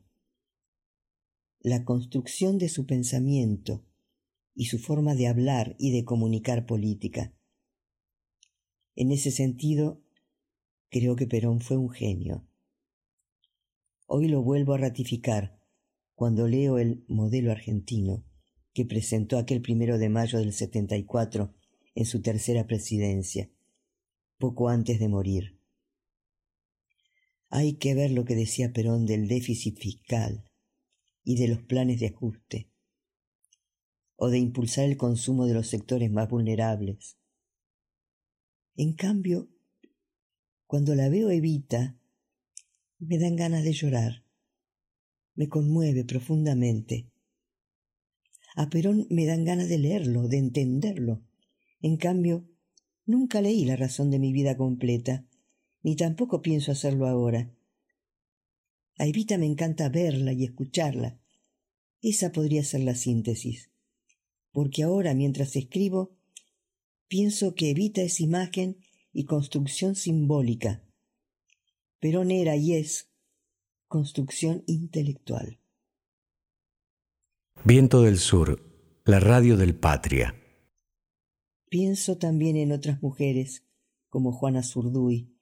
la 1.60 1.84
construcción 1.84 2.58
de 2.58 2.68
su 2.68 2.86
pensamiento 2.86 3.84
y 4.54 4.66
su 4.66 4.78
forma 4.78 5.14
de 5.14 5.28
hablar 5.28 5.76
y 5.78 5.92
de 5.92 6.04
comunicar 6.04 6.66
política. 6.66 7.34
En 8.94 9.10
ese 9.10 9.30
sentido, 9.30 10.01
Creo 10.92 11.16
que 11.16 11.26
Perón 11.26 11.62
fue 11.62 11.78
un 11.78 11.88
genio. 11.88 12.46
Hoy 14.06 14.28
lo 14.28 14.42
vuelvo 14.42 14.74
a 14.74 14.78
ratificar 14.78 15.58
cuando 16.14 16.46
leo 16.46 16.76
el 16.76 17.02
modelo 17.08 17.50
argentino 17.50 18.26
que 18.74 18.84
presentó 18.84 19.38
aquel 19.38 19.62
primero 19.62 19.96
de 19.96 20.10
mayo 20.10 20.38
del 20.38 20.52
74 20.52 21.54
en 21.94 22.04
su 22.04 22.20
tercera 22.20 22.66
presidencia, 22.66 23.50
poco 24.36 24.68
antes 24.68 25.00
de 25.00 25.08
morir. 25.08 25.58
Hay 27.48 27.78
que 27.78 27.94
ver 27.94 28.10
lo 28.10 28.26
que 28.26 28.34
decía 28.34 28.74
Perón 28.74 29.06
del 29.06 29.28
déficit 29.28 29.78
fiscal 29.78 30.44
y 31.24 31.36
de 31.36 31.48
los 31.48 31.62
planes 31.62 32.00
de 32.00 32.08
ajuste, 32.08 32.70
o 34.16 34.28
de 34.28 34.38
impulsar 34.38 34.84
el 34.84 34.98
consumo 34.98 35.46
de 35.46 35.54
los 35.54 35.68
sectores 35.68 36.10
más 36.10 36.28
vulnerables. 36.28 37.16
En 38.76 38.92
cambio, 38.92 39.48
cuando 40.72 40.94
la 40.94 41.10
veo 41.10 41.28
Evita, 41.28 41.98
me 42.98 43.18
dan 43.18 43.36
ganas 43.36 43.62
de 43.62 43.74
llorar. 43.74 44.24
me 45.34 45.46
conmueve 45.46 46.02
profundamente. 46.02 47.10
A 48.56 48.70
Perón 48.70 49.06
me 49.10 49.26
dan 49.26 49.44
ganas 49.44 49.68
de 49.68 49.76
leerlo, 49.76 50.28
de 50.28 50.38
entenderlo. 50.38 51.26
En 51.82 51.98
cambio, 51.98 52.48
nunca 53.04 53.42
leí 53.42 53.66
la 53.66 53.76
razón 53.76 54.10
de 54.10 54.18
mi 54.18 54.32
vida 54.32 54.56
completa, 54.56 55.26
ni 55.82 55.94
tampoco 55.94 56.40
pienso 56.40 56.72
hacerlo 56.72 57.06
ahora. 57.06 57.54
A 58.96 59.06
Evita 59.06 59.36
me 59.36 59.44
encanta 59.44 59.90
verla 59.90 60.32
y 60.32 60.44
escucharla. 60.44 61.20
Esa 62.00 62.32
podría 62.32 62.64
ser 62.64 62.80
la 62.80 62.94
síntesis. 62.94 63.70
Porque 64.52 64.84
ahora, 64.84 65.12
mientras 65.12 65.54
escribo, 65.54 66.16
pienso 67.08 67.54
que 67.54 67.68
Evita 67.68 68.00
es 68.00 68.20
imagen 68.20 68.78
y 69.12 69.24
construcción 69.24 69.94
simbólica. 69.94 70.82
Perón 72.00 72.30
era 72.30 72.56
y 72.56 72.74
es 72.74 73.10
construcción 73.86 74.64
intelectual. 74.66 75.58
Viento 77.64 78.02
del 78.02 78.18
Sur, 78.18 78.60
la 79.04 79.20
radio 79.20 79.56
del 79.56 79.74
Patria. 79.74 80.34
Pienso 81.68 82.18
también 82.18 82.56
en 82.56 82.72
otras 82.72 83.02
mujeres, 83.02 83.64
como 84.08 84.32
Juana 84.32 84.62
Zurduy, 84.62 85.32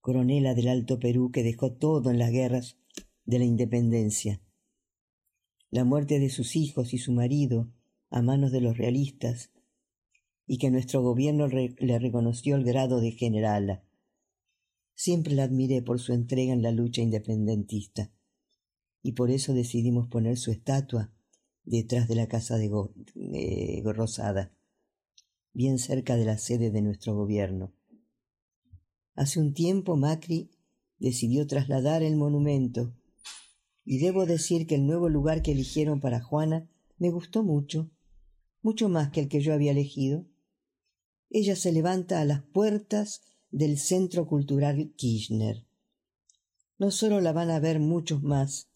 coronela 0.00 0.54
del 0.54 0.68
Alto 0.68 0.98
Perú 0.98 1.30
que 1.30 1.42
dejó 1.42 1.72
todo 1.72 2.10
en 2.10 2.18
las 2.18 2.30
guerras 2.30 2.78
de 3.24 3.38
la 3.38 3.44
independencia. 3.44 4.40
La 5.70 5.84
muerte 5.84 6.18
de 6.18 6.30
sus 6.30 6.56
hijos 6.56 6.94
y 6.94 6.98
su 6.98 7.12
marido 7.12 7.72
a 8.10 8.22
manos 8.22 8.52
de 8.52 8.60
los 8.60 8.76
realistas, 8.76 9.50
y 10.46 10.58
que 10.58 10.70
nuestro 10.70 11.02
gobierno 11.02 11.48
le 11.48 11.98
reconoció 11.98 12.56
el 12.56 12.64
grado 12.64 13.00
de 13.00 13.12
generala. 13.12 13.84
Siempre 14.94 15.34
la 15.34 15.44
admiré 15.44 15.82
por 15.82 15.98
su 15.98 16.12
entrega 16.12 16.52
en 16.52 16.62
la 16.62 16.70
lucha 16.70 17.02
independentista 17.02 18.12
y 19.04 19.12
por 19.12 19.30
eso 19.30 19.52
decidimos 19.52 20.08
poner 20.08 20.38
su 20.38 20.50
estatua 20.50 21.12
detrás 21.62 22.08
de 22.08 22.14
la 22.14 22.26
casa 22.26 22.56
de, 22.56 23.82
Rosada, 23.84 24.52
bien 25.52 25.78
cerca 25.78 26.16
de 26.16 26.24
la 26.24 26.38
sede 26.38 26.70
de 26.70 26.80
nuestro 26.80 27.14
gobierno. 27.14 27.74
Hace 29.14 29.40
un 29.40 29.52
tiempo 29.52 29.96
Macri 29.96 30.50
decidió 30.98 31.46
trasladar 31.46 32.02
el 32.02 32.16
monumento 32.16 32.96
y 33.84 33.98
debo 33.98 34.24
decir 34.24 34.66
que 34.66 34.76
el 34.76 34.86
nuevo 34.86 35.10
lugar 35.10 35.42
que 35.42 35.52
eligieron 35.52 36.00
para 36.00 36.22
Juana 36.22 36.66
me 36.96 37.10
gustó 37.10 37.42
mucho, 37.42 37.90
mucho 38.62 38.88
más 38.88 39.10
que 39.10 39.20
el 39.20 39.28
que 39.28 39.40
yo 39.40 39.52
había 39.52 39.72
elegido. 39.72 40.26
Ella 41.36 41.56
se 41.56 41.72
levanta 41.72 42.20
a 42.20 42.24
las 42.24 42.42
puertas 42.42 43.22
del 43.50 43.76
Centro 43.76 44.24
Cultural 44.24 44.94
Kirchner. 44.94 45.66
No 46.78 46.92
solo 46.92 47.20
la 47.20 47.32
van 47.32 47.50
a 47.50 47.58
ver 47.58 47.80
muchos 47.80 48.22
más, 48.22 48.68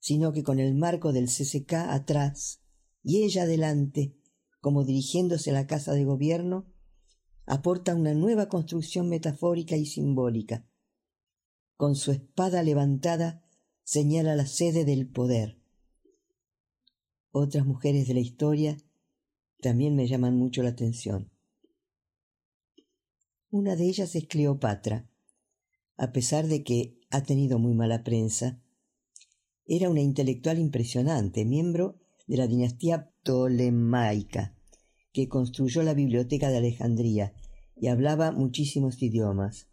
sino 0.00 0.34
que 0.34 0.42
con 0.42 0.58
el 0.58 0.74
marco 0.74 1.14
del 1.14 1.28
CCK 1.28 1.72
atrás 1.72 2.60
y 3.02 3.22
ella 3.22 3.44
adelante, 3.44 4.18
como 4.60 4.84
dirigiéndose 4.84 5.48
a 5.48 5.54
la 5.54 5.66
casa 5.66 5.94
de 5.94 6.04
gobierno, 6.04 6.66
aporta 7.46 7.94
una 7.94 8.12
nueva 8.12 8.50
construcción 8.50 9.08
metafórica 9.08 9.78
y 9.78 9.86
simbólica. 9.86 10.68
Con 11.78 11.96
su 11.96 12.12
espada 12.12 12.62
levantada 12.62 13.42
señala 13.82 14.36
la 14.36 14.46
sede 14.46 14.84
del 14.84 15.08
poder. 15.08 15.58
Otras 17.30 17.64
mujeres 17.64 18.06
de 18.06 18.12
la 18.12 18.20
historia 18.20 18.76
también 19.62 19.96
me 19.96 20.06
llaman 20.06 20.36
mucho 20.36 20.62
la 20.62 20.68
atención. 20.68 21.33
Una 23.54 23.76
de 23.76 23.84
ellas 23.84 24.16
es 24.16 24.26
Cleopatra. 24.26 25.08
A 25.96 26.10
pesar 26.10 26.48
de 26.48 26.64
que 26.64 26.98
ha 27.10 27.22
tenido 27.22 27.60
muy 27.60 27.72
mala 27.72 28.02
prensa, 28.02 28.60
era 29.64 29.88
una 29.88 30.00
intelectual 30.00 30.58
impresionante, 30.58 31.44
miembro 31.44 32.00
de 32.26 32.36
la 32.36 32.48
dinastía 32.48 33.12
ptolemaica, 33.22 34.56
que 35.12 35.28
construyó 35.28 35.84
la 35.84 35.94
Biblioteca 35.94 36.48
de 36.48 36.56
Alejandría 36.56 37.32
y 37.76 37.86
hablaba 37.86 38.32
muchísimos 38.32 39.00
idiomas. 39.00 39.68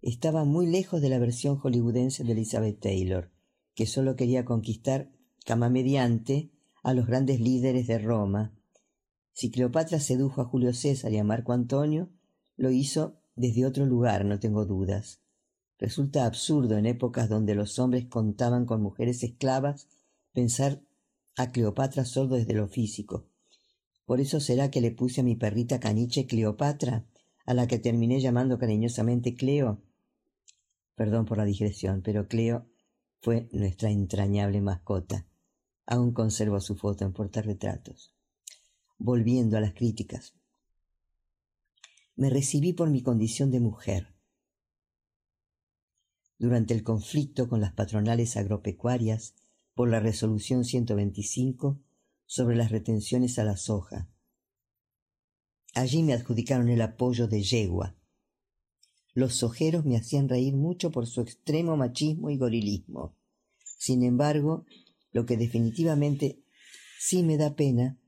Estaba 0.00 0.44
muy 0.44 0.66
lejos 0.66 1.00
de 1.00 1.08
la 1.08 1.20
versión 1.20 1.58
hollywoodense 1.58 2.24
de 2.24 2.32
Elizabeth 2.32 2.80
Taylor, 2.80 3.30
que 3.76 3.86
solo 3.86 4.16
quería 4.16 4.44
conquistar, 4.44 5.12
cama 5.46 5.70
mediante, 5.70 6.50
a 6.82 6.94
los 6.94 7.06
grandes 7.06 7.38
líderes 7.38 7.86
de 7.86 8.00
Roma. 8.00 8.58
Si 9.32 9.52
Cleopatra 9.52 10.00
sedujo 10.00 10.40
a 10.40 10.46
Julio 10.46 10.74
César 10.74 11.12
y 11.12 11.18
a 11.18 11.22
Marco 11.22 11.52
Antonio, 11.52 12.10
lo 12.56 12.70
hizo 12.70 13.20
desde 13.34 13.66
otro 13.66 13.86
lugar, 13.86 14.24
no 14.24 14.38
tengo 14.38 14.64
dudas. 14.64 15.20
Resulta 15.78 16.26
absurdo 16.26 16.76
en 16.76 16.86
épocas 16.86 17.28
donde 17.28 17.54
los 17.54 17.78
hombres 17.78 18.06
contaban 18.06 18.66
con 18.66 18.82
mujeres 18.82 19.22
esclavas 19.22 19.88
pensar 20.32 20.82
a 21.36 21.50
Cleopatra 21.50 22.04
solo 22.04 22.36
desde 22.36 22.54
lo 22.54 22.68
físico. 22.68 23.26
Por 24.04 24.20
eso 24.20 24.40
será 24.40 24.70
que 24.70 24.80
le 24.80 24.90
puse 24.90 25.20
a 25.20 25.24
mi 25.24 25.36
perrita 25.36 25.80
caniche 25.80 26.26
Cleopatra, 26.26 27.06
a 27.46 27.54
la 27.54 27.66
que 27.66 27.78
terminé 27.78 28.20
llamando 28.20 28.58
cariñosamente 28.58 29.34
Cleo. 29.34 29.82
Perdón 30.94 31.24
por 31.24 31.38
la 31.38 31.44
digresión, 31.44 32.02
pero 32.02 32.28
Cleo 32.28 32.66
fue 33.20 33.48
nuestra 33.52 33.90
entrañable 33.90 34.60
mascota. 34.60 35.26
Aún 35.86 36.12
conservo 36.12 36.60
su 36.60 36.76
foto 36.76 37.04
en 37.04 37.12
portarretratos. 37.12 38.14
Volviendo 38.98 39.56
a 39.56 39.60
las 39.60 39.74
críticas. 39.74 40.34
Me 42.14 42.30
recibí 42.30 42.72
por 42.72 42.90
mi 42.90 43.02
condición 43.02 43.50
de 43.50 43.60
mujer 43.60 44.12
durante 46.42 46.74
el 46.74 46.82
conflicto 46.82 47.48
con 47.48 47.60
las 47.60 47.72
patronales 47.72 48.36
agropecuarias 48.36 49.36
por 49.74 49.88
la 49.88 50.00
resolución 50.00 50.64
125 50.64 51.80
sobre 52.26 52.56
las 52.56 52.72
retenciones 52.72 53.38
a 53.38 53.44
la 53.44 53.56
soja. 53.56 54.10
Allí 55.72 56.02
me 56.02 56.14
adjudicaron 56.14 56.68
el 56.68 56.82
apoyo 56.82 57.28
de 57.28 57.42
yegua. 57.42 57.96
Los 59.14 59.36
sojeros 59.36 59.84
me 59.84 59.96
hacían 59.96 60.28
reír 60.28 60.56
mucho 60.56 60.90
por 60.90 61.06
su 61.06 61.20
extremo 61.20 61.76
machismo 61.76 62.28
y 62.28 62.38
gorilismo. 62.38 63.16
Sin 63.78 64.02
embargo, 64.02 64.66
lo 65.12 65.26
que 65.26 65.36
definitivamente 65.36 66.42
sí 66.98 67.22
me 67.22 67.36
da 67.36 67.54
pena 67.54 68.00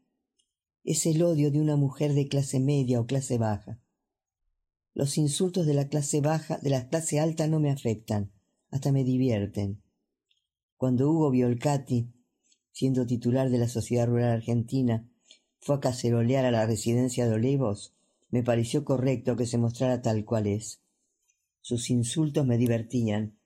es 0.82 1.06
el 1.06 1.22
odio 1.22 1.52
de 1.52 1.60
una 1.60 1.76
mujer 1.76 2.14
de 2.14 2.26
clase 2.26 2.58
media 2.58 3.00
o 3.00 3.06
clase 3.06 3.38
baja. 3.38 3.80
Los 4.94 5.18
insultos 5.18 5.66
de 5.66 5.74
la 5.74 5.88
clase 5.88 6.20
baja, 6.20 6.58
de 6.58 6.70
la 6.70 6.88
clase 6.88 7.18
alta 7.18 7.48
no 7.48 7.58
me 7.58 7.72
afectan, 7.72 8.30
hasta 8.70 8.92
me 8.92 9.02
divierten. 9.02 9.82
Cuando 10.76 11.10
Hugo 11.10 11.30
Violcati, 11.30 12.12
siendo 12.70 13.04
titular 13.04 13.50
de 13.50 13.58
la 13.58 13.68
Sociedad 13.68 14.06
Rural 14.06 14.30
Argentina, 14.30 15.08
fue 15.58 15.76
a 15.76 15.80
cacerolear 15.80 16.44
a 16.44 16.52
la 16.52 16.64
residencia 16.66 17.26
de 17.26 17.34
Olivos, 17.34 17.92
me 18.30 18.44
pareció 18.44 18.84
correcto 18.84 19.36
que 19.36 19.46
se 19.46 19.58
mostrara 19.58 20.00
tal 20.00 20.24
cual 20.24 20.46
es. 20.46 20.80
Sus 21.60 21.90
insultos 21.90 22.46
me 22.46 22.58
divertían, 22.58 23.36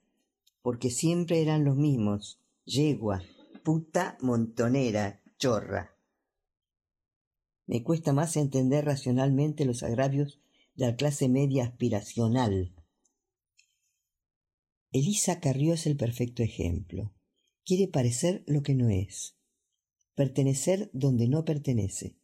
porque 0.60 0.90
siempre 0.90 1.40
eran 1.40 1.64
los 1.64 1.76
mismos, 1.76 2.40
yegua, 2.64 3.22
puta 3.62 4.18
montonera, 4.20 5.22
chorra. 5.38 5.94
Me 7.66 7.82
cuesta 7.82 8.12
más 8.12 8.36
entender 8.36 8.84
racionalmente 8.84 9.64
los 9.64 9.82
agravios 9.82 10.40
la 10.78 10.94
clase 10.94 11.28
media 11.28 11.64
aspiracional. 11.64 12.72
Elisa 14.92 15.40
Carrió 15.40 15.74
es 15.74 15.88
el 15.88 15.96
perfecto 15.96 16.44
ejemplo. 16.44 17.12
Quiere 17.64 17.88
parecer 17.88 18.44
lo 18.46 18.62
que 18.62 18.76
no 18.76 18.88
es, 18.88 19.36
pertenecer 20.14 20.88
donde 20.92 21.26
no 21.26 21.44
pertenece. 21.44 22.16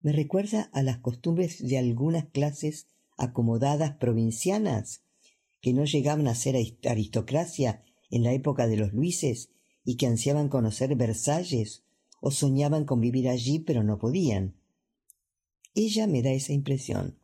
Me 0.00 0.10
recuerda 0.10 0.70
a 0.72 0.82
las 0.82 0.98
costumbres 0.98 1.64
de 1.64 1.78
algunas 1.78 2.24
clases 2.30 2.88
acomodadas 3.16 3.96
provincianas 3.98 5.04
que 5.60 5.72
no 5.72 5.84
llegaban 5.84 6.26
a 6.26 6.34
ser 6.34 6.56
aristocracia 6.84 7.84
en 8.10 8.24
la 8.24 8.32
época 8.32 8.66
de 8.66 8.76
los 8.76 8.92
Luises 8.92 9.50
y 9.84 9.98
que 9.98 10.08
ansiaban 10.08 10.48
conocer 10.48 10.96
Versalles 10.96 11.84
o 12.20 12.32
soñaban 12.32 12.86
con 12.86 13.00
vivir 13.00 13.28
allí 13.28 13.60
pero 13.60 13.84
no 13.84 13.98
podían. 13.98 14.56
Ella 15.76 16.08
me 16.08 16.22
da 16.22 16.32
esa 16.32 16.52
impresión. 16.52 17.19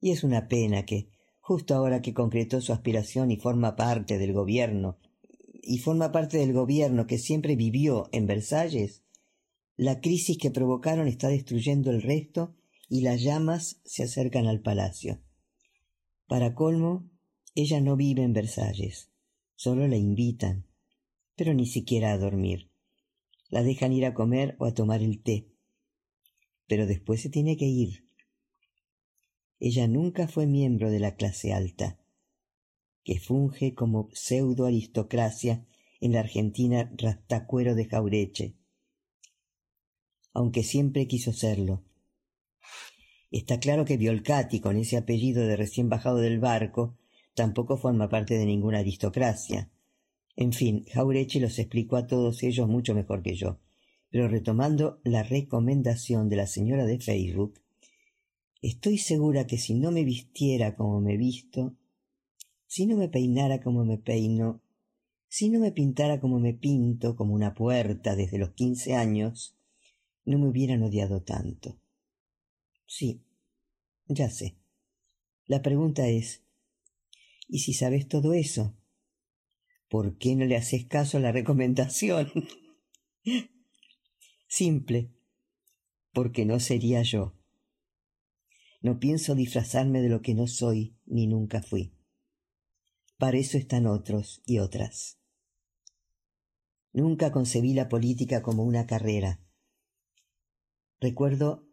Y 0.00 0.12
es 0.12 0.24
una 0.24 0.48
pena 0.48 0.84
que, 0.84 1.10
justo 1.40 1.74
ahora 1.74 2.02
que 2.02 2.14
concretó 2.14 2.60
su 2.60 2.72
aspiración 2.72 3.30
y 3.30 3.36
forma 3.36 3.76
parte 3.76 4.18
del 4.18 4.32
gobierno, 4.32 4.98
y 5.62 5.78
forma 5.78 6.12
parte 6.12 6.38
del 6.38 6.52
gobierno 6.52 7.06
que 7.06 7.18
siempre 7.18 7.56
vivió 7.56 8.08
en 8.12 8.26
Versalles, 8.26 9.02
la 9.76 10.00
crisis 10.00 10.38
que 10.38 10.50
provocaron 10.50 11.08
está 11.08 11.28
destruyendo 11.28 11.90
el 11.90 12.02
resto 12.02 12.54
y 12.88 13.02
las 13.02 13.22
llamas 13.22 13.80
se 13.84 14.02
acercan 14.02 14.46
al 14.46 14.60
palacio. 14.60 15.20
Para 16.26 16.54
colmo, 16.54 17.08
ella 17.54 17.80
no 17.80 17.96
vive 17.96 18.22
en 18.22 18.32
Versalles, 18.32 19.10
solo 19.54 19.86
la 19.86 19.96
invitan, 19.96 20.66
pero 21.36 21.54
ni 21.54 21.66
siquiera 21.66 22.12
a 22.12 22.18
dormir. 22.18 22.70
La 23.50 23.62
dejan 23.62 23.92
ir 23.92 24.04
a 24.04 24.14
comer 24.14 24.56
o 24.58 24.66
a 24.66 24.74
tomar 24.74 25.02
el 25.02 25.22
té. 25.22 25.48
Pero 26.66 26.86
después 26.86 27.22
se 27.22 27.30
tiene 27.30 27.56
que 27.56 27.66
ir. 27.66 28.07
Ella 29.60 29.88
nunca 29.88 30.28
fue 30.28 30.46
miembro 30.46 30.90
de 30.90 31.00
la 31.00 31.16
clase 31.16 31.52
alta, 31.52 31.98
que 33.04 33.18
funge 33.18 33.74
como 33.74 34.08
pseudo 34.12 34.66
aristocracia 34.66 35.66
en 36.00 36.12
la 36.12 36.20
Argentina 36.20 36.92
rastacuero 36.96 37.74
de 37.74 37.86
Jaureche, 37.86 38.54
aunque 40.32 40.62
siempre 40.62 41.08
quiso 41.08 41.32
serlo. 41.32 41.82
Está 43.30 43.58
claro 43.58 43.84
que 43.84 43.96
Violcati, 43.96 44.60
con 44.60 44.76
ese 44.76 44.96
apellido 44.96 45.46
de 45.46 45.56
recién 45.56 45.88
bajado 45.88 46.18
del 46.18 46.38
barco, 46.38 46.96
tampoco 47.34 47.76
forma 47.76 48.08
parte 48.08 48.38
de 48.38 48.46
ninguna 48.46 48.78
aristocracia. 48.78 49.70
En 50.36 50.52
fin, 50.52 50.84
Jaureche 50.92 51.40
los 51.40 51.58
explicó 51.58 51.96
a 51.96 52.06
todos 52.06 52.42
ellos 52.42 52.68
mucho 52.68 52.94
mejor 52.94 53.22
que 53.22 53.34
yo. 53.34 53.58
Pero 54.10 54.28
retomando 54.28 55.00
la 55.04 55.24
recomendación 55.24 56.28
de 56.28 56.36
la 56.36 56.46
señora 56.46 56.86
de 56.86 57.00
Facebook, 57.00 57.60
estoy 58.60 58.98
segura 58.98 59.46
que 59.46 59.58
si 59.58 59.74
no 59.74 59.90
me 59.90 60.04
vistiera 60.04 60.76
como 60.76 61.00
me 61.00 61.16
visto, 61.16 61.76
si 62.66 62.86
no 62.86 62.96
me 62.96 63.08
peinara 63.08 63.60
como 63.60 63.84
me 63.84 63.98
peino, 63.98 64.62
si 65.28 65.50
no 65.50 65.60
me 65.60 65.72
pintara 65.72 66.20
como 66.20 66.40
me 66.40 66.54
pinto, 66.54 67.16
como 67.16 67.34
una 67.34 67.54
puerta 67.54 68.16
desde 68.16 68.38
los 68.38 68.52
quince 68.52 68.94
años, 68.94 69.56
no 70.24 70.38
me 70.38 70.48
hubieran 70.48 70.82
odiado 70.82 71.22
tanto. 71.22 71.78
Sí, 72.86 73.22
ya 74.06 74.30
sé. 74.30 74.56
La 75.46 75.62
pregunta 75.62 76.08
es, 76.08 76.42
¿y 77.46 77.60
si 77.60 77.72
sabes 77.72 78.08
todo 78.08 78.34
eso? 78.34 78.74
¿Por 79.88 80.18
qué 80.18 80.36
no 80.36 80.44
le 80.44 80.56
haces 80.56 80.86
caso 80.86 81.16
a 81.16 81.20
la 81.20 81.32
recomendación? 81.32 82.30
Simple, 84.48 85.10
porque 86.12 86.44
no 86.44 86.60
sería 86.60 87.02
yo. 87.02 87.37
No 88.80 89.00
pienso 89.00 89.34
disfrazarme 89.34 90.00
de 90.00 90.08
lo 90.08 90.22
que 90.22 90.34
no 90.34 90.46
soy 90.46 90.96
ni 91.04 91.26
nunca 91.26 91.62
fui. 91.62 91.94
Para 93.18 93.38
eso 93.38 93.58
están 93.58 93.86
otros 93.86 94.42
y 94.46 94.60
otras. 94.60 95.18
Nunca 96.92 97.32
concebí 97.32 97.74
la 97.74 97.88
política 97.88 98.42
como 98.42 98.62
una 98.62 98.86
carrera. 98.86 99.40
Recuerdo 101.00 101.66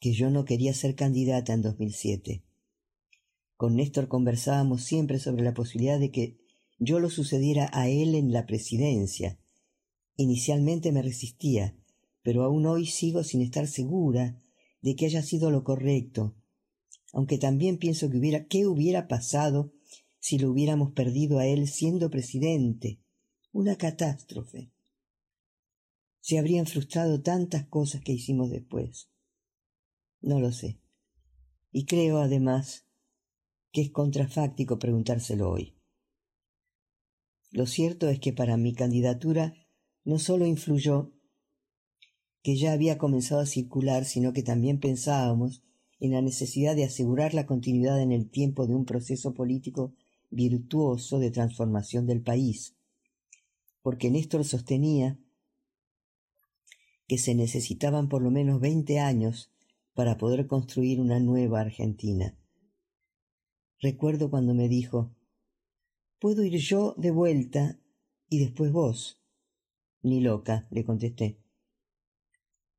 que 0.00 0.12
yo 0.12 0.30
no 0.30 0.44
quería 0.44 0.72
ser 0.72 0.94
candidata 0.94 1.52
en 1.52 1.62
2007. 1.62 2.44
Con 3.56 3.76
Néstor 3.76 4.08
conversábamos 4.08 4.84
siempre 4.84 5.18
sobre 5.18 5.42
la 5.42 5.52
posibilidad 5.52 5.98
de 5.98 6.10
que 6.10 6.38
yo 6.78 7.00
lo 7.00 7.10
sucediera 7.10 7.68
a 7.72 7.88
él 7.88 8.14
en 8.14 8.32
la 8.32 8.46
presidencia. 8.46 9.38
Inicialmente 10.16 10.92
me 10.92 11.02
resistía, 11.02 11.76
pero 12.22 12.44
aún 12.44 12.66
hoy 12.66 12.86
sigo 12.86 13.24
sin 13.24 13.42
estar 13.42 13.66
segura 13.66 14.40
de 14.80 14.94
que 14.96 15.06
haya 15.06 15.22
sido 15.22 15.50
lo 15.50 15.64
correcto, 15.64 16.36
aunque 17.12 17.38
también 17.38 17.78
pienso 17.78 18.10
que 18.10 18.18
hubiera 18.18 18.46
qué 18.46 18.66
hubiera 18.66 19.08
pasado 19.08 19.72
si 20.18 20.38
lo 20.38 20.50
hubiéramos 20.50 20.92
perdido 20.92 21.38
a 21.38 21.46
él 21.46 21.68
siendo 21.68 22.10
presidente. 22.10 23.00
Una 23.52 23.76
catástrofe. 23.76 24.70
Se 26.20 26.38
habrían 26.38 26.66
frustrado 26.66 27.22
tantas 27.22 27.66
cosas 27.66 28.02
que 28.02 28.12
hicimos 28.12 28.50
después. 28.50 29.08
No 30.20 30.40
lo 30.40 30.52
sé. 30.52 30.80
Y 31.70 31.86
creo, 31.86 32.18
además, 32.18 32.86
que 33.72 33.82
es 33.82 33.90
contrafáctico 33.90 34.78
preguntárselo 34.78 35.50
hoy. 35.50 35.76
Lo 37.50 37.66
cierto 37.66 38.08
es 38.08 38.20
que 38.20 38.32
para 38.32 38.56
mi 38.56 38.74
candidatura 38.74 39.54
no 40.04 40.18
solo 40.18 40.46
influyó 40.46 41.12
que 42.42 42.56
ya 42.56 42.72
había 42.72 42.98
comenzado 42.98 43.40
a 43.40 43.46
circular, 43.46 44.04
sino 44.04 44.32
que 44.32 44.42
también 44.42 44.80
pensábamos 44.80 45.62
en 46.00 46.12
la 46.12 46.22
necesidad 46.22 46.76
de 46.76 46.84
asegurar 46.84 47.34
la 47.34 47.46
continuidad 47.46 48.00
en 48.00 48.12
el 48.12 48.30
tiempo 48.30 48.66
de 48.66 48.74
un 48.74 48.84
proceso 48.84 49.34
político 49.34 49.94
virtuoso 50.30 51.18
de 51.18 51.30
transformación 51.30 52.06
del 52.06 52.22
país, 52.22 52.76
porque 53.82 54.10
Néstor 54.10 54.44
sostenía 54.44 55.18
que 57.06 57.18
se 57.18 57.34
necesitaban 57.34 58.08
por 58.08 58.22
lo 58.22 58.30
menos 58.30 58.60
veinte 58.60 58.98
años 58.98 59.50
para 59.94 60.18
poder 60.18 60.46
construir 60.46 61.00
una 61.00 61.18
nueva 61.18 61.60
Argentina. 61.60 62.38
Recuerdo 63.80 64.30
cuando 64.30 64.54
me 64.54 64.68
dijo 64.68 65.14
Puedo 66.20 66.44
ir 66.44 66.58
yo 66.58 66.94
de 66.96 67.12
vuelta 67.12 67.78
y 68.28 68.40
después 68.40 68.72
vos. 68.72 69.20
Ni 70.02 70.20
loca, 70.20 70.66
le 70.70 70.84
contesté. 70.84 71.38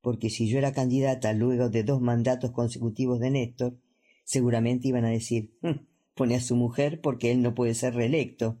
Porque 0.00 0.30
si 0.30 0.48
yo 0.48 0.58
era 0.58 0.72
candidata 0.72 1.32
luego 1.32 1.68
de 1.68 1.84
dos 1.84 2.00
mandatos 2.00 2.52
consecutivos 2.52 3.20
de 3.20 3.30
Néstor, 3.30 3.78
seguramente 4.24 4.88
iban 4.88 5.04
a 5.04 5.10
decir 5.10 5.52
hm, 5.62 5.86
pone 6.14 6.36
a 6.36 6.40
su 6.40 6.56
mujer 6.56 7.00
porque 7.00 7.30
él 7.30 7.42
no 7.42 7.54
puede 7.54 7.74
ser 7.74 7.94
reelecto. 7.94 8.58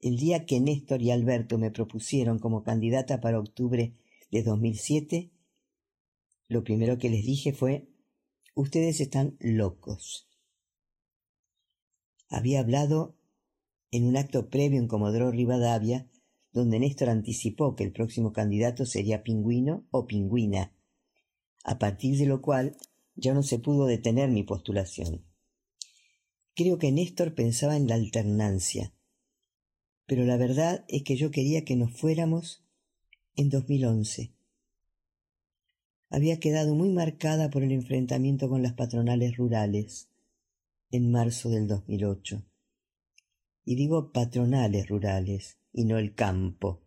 El 0.00 0.16
día 0.16 0.44
que 0.46 0.60
Néstor 0.60 1.00
y 1.02 1.10
Alberto 1.10 1.58
me 1.58 1.70
propusieron 1.70 2.38
como 2.38 2.62
candidata 2.62 3.20
para 3.20 3.38
octubre 3.38 3.94
de 4.30 4.42
2007, 4.42 5.30
lo 6.48 6.64
primero 6.64 6.98
que 6.98 7.10
les 7.10 7.24
dije 7.24 7.52
fue 7.52 7.88
Ustedes 8.54 9.00
están 9.00 9.36
locos. 9.40 10.28
Había 12.28 12.60
hablado 12.60 13.16
en 13.90 14.06
un 14.06 14.16
acto 14.16 14.50
previo 14.50 14.78
en 14.78 14.88
Comodoro 14.88 15.30
Rivadavia, 15.30 16.06
donde 16.52 16.78
Néstor 16.78 17.08
anticipó 17.08 17.74
que 17.74 17.84
el 17.84 17.92
próximo 17.92 18.32
candidato 18.32 18.86
sería 18.86 19.22
pingüino 19.22 19.86
o 19.90 20.06
pingüina, 20.06 20.72
a 21.64 21.78
partir 21.78 22.18
de 22.18 22.26
lo 22.26 22.42
cual 22.42 22.76
ya 23.14 23.34
no 23.34 23.42
se 23.42 23.58
pudo 23.58 23.86
detener 23.86 24.30
mi 24.30 24.42
postulación. 24.42 25.24
Creo 26.54 26.78
que 26.78 26.92
Néstor 26.92 27.34
pensaba 27.34 27.76
en 27.76 27.86
la 27.86 27.94
alternancia, 27.94 28.92
pero 30.06 30.24
la 30.24 30.36
verdad 30.36 30.84
es 30.88 31.02
que 31.02 31.16
yo 31.16 31.30
quería 31.30 31.64
que 31.64 31.76
nos 31.76 31.92
fuéramos 31.92 32.64
en 33.34 33.48
2011 33.48 34.34
había 36.12 36.38
quedado 36.38 36.74
muy 36.74 36.90
marcada 36.90 37.48
por 37.48 37.62
el 37.62 37.72
enfrentamiento 37.72 38.50
con 38.50 38.62
las 38.62 38.74
patronales 38.74 39.34
rurales 39.34 40.10
en 40.90 41.10
marzo 41.10 41.48
del 41.48 41.66
2008. 41.66 42.44
Y 43.64 43.76
digo 43.76 44.12
patronales 44.12 44.88
rurales 44.88 45.58
y 45.72 45.84
no 45.84 45.98
el 45.98 46.14
campo, 46.14 46.84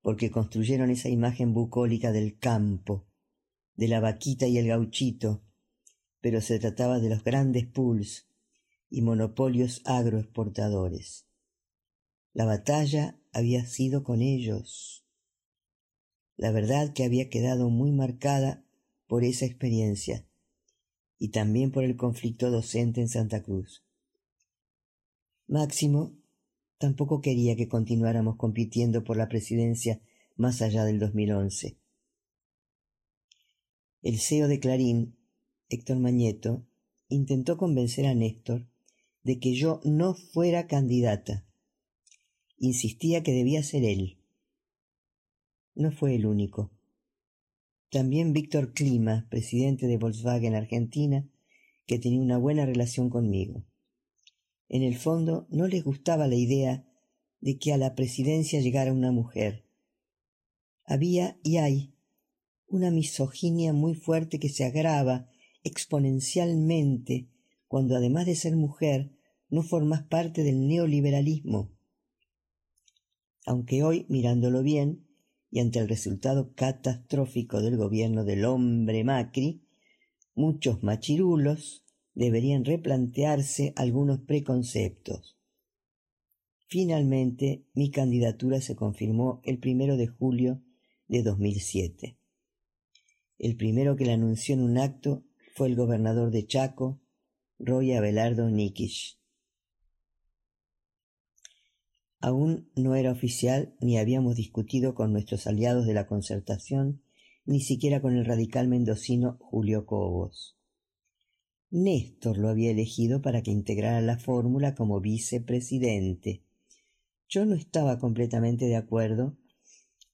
porque 0.00 0.30
construyeron 0.30 0.90
esa 0.90 1.08
imagen 1.08 1.52
bucólica 1.54 2.12
del 2.12 2.38
campo, 2.38 3.06
de 3.74 3.88
la 3.88 4.00
vaquita 4.00 4.46
y 4.46 4.58
el 4.58 4.68
gauchito, 4.68 5.42
pero 6.20 6.40
se 6.40 6.58
trataba 6.58 7.00
de 7.00 7.08
los 7.08 7.24
grandes 7.24 7.66
pools 7.66 8.28
y 8.88 9.02
monopolios 9.02 9.82
agroexportadores. 9.84 11.26
La 12.32 12.44
batalla 12.44 13.18
había 13.32 13.64
sido 13.66 14.04
con 14.04 14.22
ellos 14.22 15.02
la 16.42 16.50
verdad 16.50 16.92
que 16.92 17.04
había 17.04 17.28
quedado 17.28 17.70
muy 17.70 17.92
marcada 17.92 18.64
por 19.06 19.24
esa 19.24 19.44
experiencia 19.44 20.26
y 21.18 21.28
también 21.28 21.70
por 21.70 21.84
el 21.84 21.96
conflicto 21.96 22.50
docente 22.50 23.00
en 23.00 23.08
Santa 23.08 23.42
Cruz. 23.42 23.84
Máximo 25.46 26.18
tampoco 26.82 27.20
quería 27.20 27.54
que 27.54 27.68
continuáramos 27.68 28.34
compitiendo 28.34 29.04
por 29.04 29.16
la 29.16 29.28
presidencia 29.28 30.00
más 30.34 30.62
allá 30.62 30.84
del 30.84 30.98
2011. 30.98 31.76
El 34.02 34.18
CEO 34.18 34.48
de 34.48 34.58
Clarín, 34.58 35.14
Héctor 35.68 36.00
Mañeto, 36.00 36.66
intentó 37.08 37.56
convencer 37.56 38.06
a 38.06 38.16
Néstor 38.16 38.66
de 39.22 39.38
que 39.38 39.54
yo 39.54 39.80
no 39.84 40.14
fuera 40.14 40.66
candidata. 40.66 41.46
Insistía 42.58 43.22
que 43.22 43.30
debía 43.30 43.62
ser 43.62 43.84
él. 43.84 44.18
No 45.76 45.92
fue 45.92 46.16
el 46.16 46.26
único. 46.26 46.72
También 47.90 48.32
Víctor 48.32 48.72
Klima, 48.72 49.28
presidente 49.30 49.86
de 49.86 49.98
Volkswagen 49.98 50.56
Argentina, 50.56 51.28
que 51.86 52.00
tenía 52.00 52.20
una 52.20 52.38
buena 52.38 52.66
relación 52.66 53.08
conmigo. 53.08 53.62
En 54.72 54.82
el 54.82 54.96
fondo 54.96 55.46
no 55.50 55.68
les 55.68 55.84
gustaba 55.84 56.26
la 56.26 56.34
idea 56.34 56.86
de 57.42 57.58
que 57.58 57.74
a 57.74 57.76
la 57.76 57.94
presidencia 57.94 58.58
llegara 58.62 58.90
una 58.90 59.12
mujer. 59.12 59.66
Había 60.86 61.38
y 61.44 61.58
hay 61.58 61.92
una 62.68 62.90
misoginia 62.90 63.74
muy 63.74 63.94
fuerte 63.94 64.40
que 64.40 64.48
se 64.48 64.64
agrava 64.64 65.28
exponencialmente 65.62 67.28
cuando 67.68 67.96
además 67.96 68.24
de 68.24 68.34
ser 68.34 68.56
mujer 68.56 69.12
no 69.50 69.62
formas 69.62 70.04
parte 70.04 70.42
del 70.42 70.66
neoliberalismo. 70.66 71.70
Aunque 73.44 73.82
hoy, 73.82 74.06
mirándolo 74.08 74.62
bien, 74.62 75.06
y 75.50 75.60
ante 75.60 75.80
el 75.80 75.88
resultado 75.88 76.54
catastrófico 76.54 77.60
del 77.60 77.76
gobierno 77.76 78.24
del 78.24 78.46
hombre 78.46 79.04
Macri, 79.04 79.66
muchos 80.34 80.82
machirulos 80.82 81.84
deberían 82.14 82.64
replantearse 82.64 83.72
algunos 83.76 84.20
preconceptos. 84.20 85.36
Finalmente, 86.66 87.66
mi 87.74 87.90
candidatura 87.90 88.60
se 88.60 88.76
confirmó 88.76 89.40
el 89.44 89.58
primero 89.58 89.96
de 89.96 90.06
julio 90.06 90.62
de 91.06 91.22
2007. 91.22 92.16
El 93.38 93.56
primero 93.56 93.96
que 93.96 94.06
la 94.06 94.14
anunció 94.14 94.54
en 94.54 94.62
un 94.62 94.78
acto 94.78 95.24
fue 95.54 95.68
el 95.68 95.76
gobernador 95.76 96.30
de 96.30 96.46
Chaco, 96.46 97.00
Roy 97.58 97.92
Abelardo 97.92 98.48
Nikish. 98.48 99.18
Aún 102.20 102.70
no 102.76 102.94
era 102.94 103.10
oficial 103.10 103.74
ni 103.80 103.98
habíamos 103.98 104.36
discutido 104.36 104.94
con 104.94 105.12
nuestros 105.12 105.46
aliados 105.46 105.86
de 105.86 105.94
la 105.94 106.06
concertación, 106.06 107.02
ni 107.44 107.60
siquiera 107.60 108.00
con 108.00 108.16
el 108.16 108.24
radical 108.24 108.68
mendocino 108.68 109.38
Julio 109.40 109.84
Cobos. 109.86 110.56
Néstor 111.72 112.36
lo 112.36 112.50
había 112.50 112.70
elegido 112.70 113.22
para 113.22 113.42
que 113.42 113.50
integrara 113.50 114.02
la 114.02 114.18
fórmula 114.18 114.74
como 114.74 115.00
vicepresidente. 115.00 116.44
Yo 117.30 117.46
no 117.46 117.54
estaba 117.54 117.98
completamente 117.98 118.66
de 118.66 118.76
acuerdo, 118.76 119.38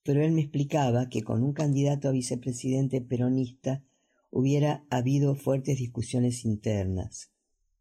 pero 0.04 0.22
él 0.22 0.30
me 0.30 0.42
explicaba 0.42 1.08
que 1.08 1.24
con 1.24 1.42
un 1.42 1.52
candidato 1.52 2.08
a 2.08 2.12
vicepresidente 2.12 3.00
peronista 3.00 3.82
hubiera 4.30 4.86
habido 4.88 5.34
fuertes 5.34 5.78
discusiones 5.78 6.44
internas. 6.44 7.32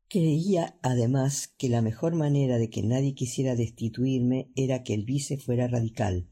Creía 0.10 0.80
además 0.82 1.54
que 1.60 1.70
la 1.70 1.84
mejor 1.84 2.16
manera 2.16 2.58
de 2.58 2.72
que 2.72 2.82
nadie 2.82 3.14
quisiera 3.14 3.56
destituirme 3.56 4.50
era 4.56 4.82
que 4.82 4.96
el 4.96 5.06
vice 5.06 5.38
fuera 5.38 5.68
radical, 5.68 6.28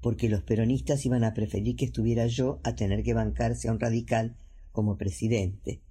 porque 0.00 0.28
los 0.28 0.44
peronistas 0.44 1.04
iban 1.06 1.24
a 1.24 1.34
preferir 1.34 1.74
que 1.74 1.86
estuviera 1.86 2.28
yo 2.28 2.60
a 2.62 2.76
tener 2.76 3.02
que 3.02 3.14
bancarse 3.14 3.68
a 3.68 3.72
un 3.72 3.80
radical 3.80 4.36
como 4.72 4.96
presidente. 4.96 5.82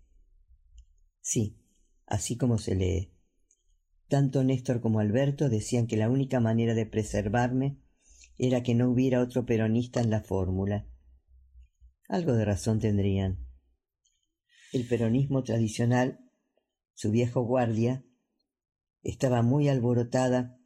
Sí, 1.21 1.57
así 2.05 2.35
como 2.35 2.57
se 2.57 2.75
lee. 2.75 3.13
Tanto 4.07 4.43
Néstor 4.43 4.81
como 4.81 4.99
Alberto 4.99 5.47
decían 5.47 5.87
que 5.87 5.95
la 5.95 6.09
única 6.09 6.39
manera 6.39 6.73
de 6.73 6.85
preservarme 6.85 7.77
era 8.37 8.63
que 8.63 8.75
no 8.75 8.89
hubiera 8.89 9.21
otro 9.21 9.45
peronista 9.45 10.01
en 10.01 10.09
la 10.09 10.21
fórmula. 10.21 10.87
Algo 12.09 12.33
de 12.33 12.43
razón 12.43 12.79
tendrían 12.79 13.47
el 14.73 14.87
peronismo 14.87 15.43
tradicional, 15.43 16.19
su 16.93 17.11
viejo 17.11 17.41
guardia, 17.41 18.05
estaba 19.03 19.41
muy 19.41 19.67
alborotada 19.67 20.57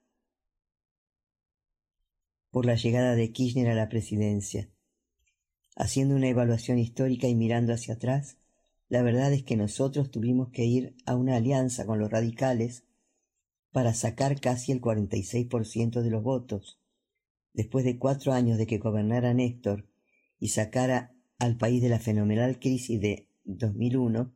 por 2.51 2.65
la 2.65 2.75
llegada 2.75 3.15
de 3.15 3.31
Kirchner 3.31 3.69
a 3.69 3.75
la 3.75 3.89
presidencia. 3.89 4.71
Haciendo 5.75 6.15
una 6.15 6.29
evaluación 6.29 6.79
histórica 6.79 7.27
y 7.27 7.35
mirando 7.35 7.73
hacia 7.73 7.95
atrás, 7.95 8.37
la 8.87 9.01
verdad 9.01 9.33
es 9.33 9.43
que 9.43 9.57
nosotros 9.57 10.09
tuvimos 10.09 10.49
que 10.49 10.63
ir 10.63 10.95
a 11.05 11.15
una 11.15 11.35
alianza 11.35 11.85
con 11.85 11.99
los 11.99 12.09
radicales 12.09 12.85
para 13.71 13.93
sacar 13.93 14.39
casi 14.39 14.71
el 14.71 14.79
46% 14.79 16.01
de 16.01 16.09
los 16.09 16.23
votos. 16.23 16.79
Después 17.53 17.83
de 17.83 17.97
cuatro 17.97 18.31
años 18.31 18.57
de 18.57 18.67
que 18.67 18.77
gobernara 18.77 19.33
Néstor 19.33 19.89
y 20.39 20.49
sacara 20.49 21.13
al 21.39 21.57
país 21.57 21.81
de 21.81 21.89
la 21.89 21.99
fenomenal 21.99 22.59
crisis 22.59 23.01
de 23.01 23.27
2001, 23.43 24.33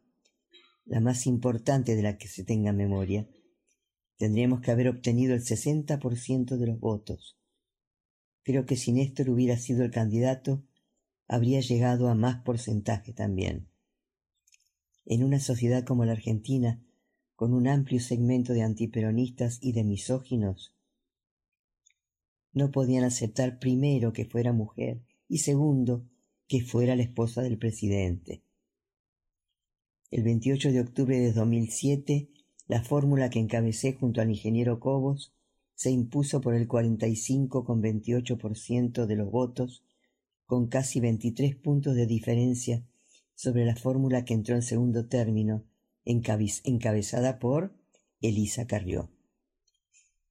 la 0.86 1.00
más 1.00 1.26
importante 1.26 1.96
de 1.96 2.02
la 2.02 2.18
que 2.18 2.28
se 2.28 2.44
tenga 2.44 2.74
memoria, 2.74 3.30
tendríamos 4.18 4.60
que 4.60 4.72
haber 4.72 4.90
obtenido 4.90 5.36
el 5.36 5.42
60% 5.42 6.58
de 6.58 6.68
los 6.68 6.80
votos. 6.80 7.38
Creo 8.44 8.66
que 8.66 8.76
si 8.76 8.92
Néstor 8.92 9.30
hubiera 9.30 9.58
sido 9.58 9.86
el 9.86 9.92
candidato, 9.92 10.66
habría 11.30 11.62
llegado 11.62 12.10
a 12.10 12.16
más 12.16 12.44
porcentaje 12.44 13.14
también. 13.14 13.70
En 15.06 15.24
una 15.24 15.40
sociedad 15.40 15.86
como 15.86 16.04
la 16.04 16.12
Argentina, 16.14 16.84
con 17.36 17.54
un 17.54 17.68
amplio 17.68 18.00
segmento 18.02 18.54
de 18.54 18.64
antiperonistas 18.64 19.60
y 19.62 19.72
de 19.72 19.84
misóginos, 19.84 20.74
no 22.52 22.72
podían 22.72 23.04
aceptar 23.04 23.60
primero 23.60 24.12
que 24.12 24.26
fuera 24.26 24.54
mujer 24.54 25.04
y 25.28 25.38
segundo 25.38 26.04
que 26.48 26.62
fuera 26.62 26.96
la 26.96 27.04
esposa 27.04 27.44
del 27.44 27.60
presidente. 27.60 28.42
El 30.10 30.24
28 30.24 30.72
de 30.72 30.82
octubre 30.82 31.20
de 31.20 31.32
2007, 31.32 32.32
la 32.68 32.84
fórmula 32.84 33.30
que 33.30 33.38
encabecé 33.38 33.94
junto 33.94 34.20
al 34.20 34.32
ingeniero 34.32 34.80
Cobos 34.80 35.32
se 35.76 35.92
impuso 35.92 36.42
por 36.42 36.56
el 36.56 36.68
45,28% 36.68 39.06
de 39.06 39.16
los 39.16 39.30
votos, 39.32 39.84
con 40.50 40.66
casi 40.66 41.00
23 41.00 41.58
puntos 41.58 41.94
de 41.94 42.08
diferencia 42.08 42.84
sobre 43.36 43.66
la 43.66 43.76
fórmula 43.76 44.26
que 44.26 44.34
entró 44.34 44.56
en 44.56 44.64
segundo 44.64 45.08
término, 45.08 45.64
encabezada 46.06 47.38
por 47.38 47.78
Elisa 48.20 48.66
Carrió. 48.66 49.12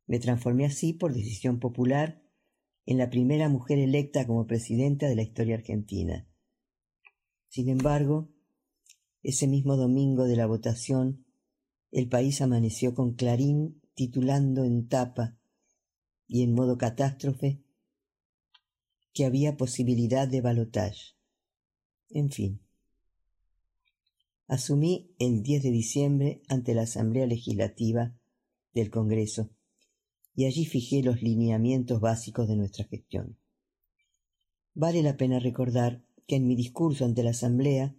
Me 0.08 0.18
transformé 0.18 0.66
así, 0.66 0.92
por 0.92 1.14
decisión 1.14 1.60
popular, 1.60 2.20
en 2.84 2.98
la 2.98 3.10
primera 3.10 3.48
mujer 3.48 3.78
electa 3.78 4.26
como 4.26 4.48
presidenta 4.48 5.06
de 5.06 5.14
la 5.14 5.22
historia 5.22 5.54
argentina. 5.54 6.26
Sin 7.46 7.68
embargo, 7.68 8.28
ese 9.22 9.46
mismo 9.46 9.76
domingo 9.76 10.24
de 10.24 10.34
la 10.34 10.46
votación, 10.46 11.26
el 11.92 12.08
país 12.08 12.42
amaneció 12.42 12.92
con 12.92 13.14
Clarín 13.14 13.80
titulando 13.94 14.64
en 14.64 14.88
tapa 14.88 15.38
y 16.26 16.42
en 16.42 16.54
modo 16.54 16.76
catástrofe 16.76 17.62
que 19.18 19.24
había 19.24 19.56
posibilidad 19.56 20.28
de 20.28 20.40
balotaje. 20.40 21.16
En 22.08 22.30
fin. 22.30 22.60
Asumí 24.46 25.12
el 25.18 25.42
10 25.42 25.64
de 25.64 25.70
diciembre 25.72 26.42
ante 26.46 26.72
la 26.72 26.82
Asamblea 26.82 27.26
Legislativa 27.26 28.16
del 28.74 28.90
Congreso 28.90 29.50
y 30.36 30.44
allí 30.44 30.66
fijé 30.66 31.02
los 31.02 31.20
lineamientos 31.20 32.00
básicos 32.00 32.46
de 32.46 32.54
nuestra 32.54 32.84
gestión. 32.84 33.36
Vale 34.74 35.02
la 35.02 35.16
pena 35.16 35.40
recordar 35.40 36.04
que 36.28 36.36
en 36.36 36.46
mi 36.46 36.54
discurso 36.54 37.04
ante 37.04 37.24
la 37.24 37.30
Asamblea 37.30 37.96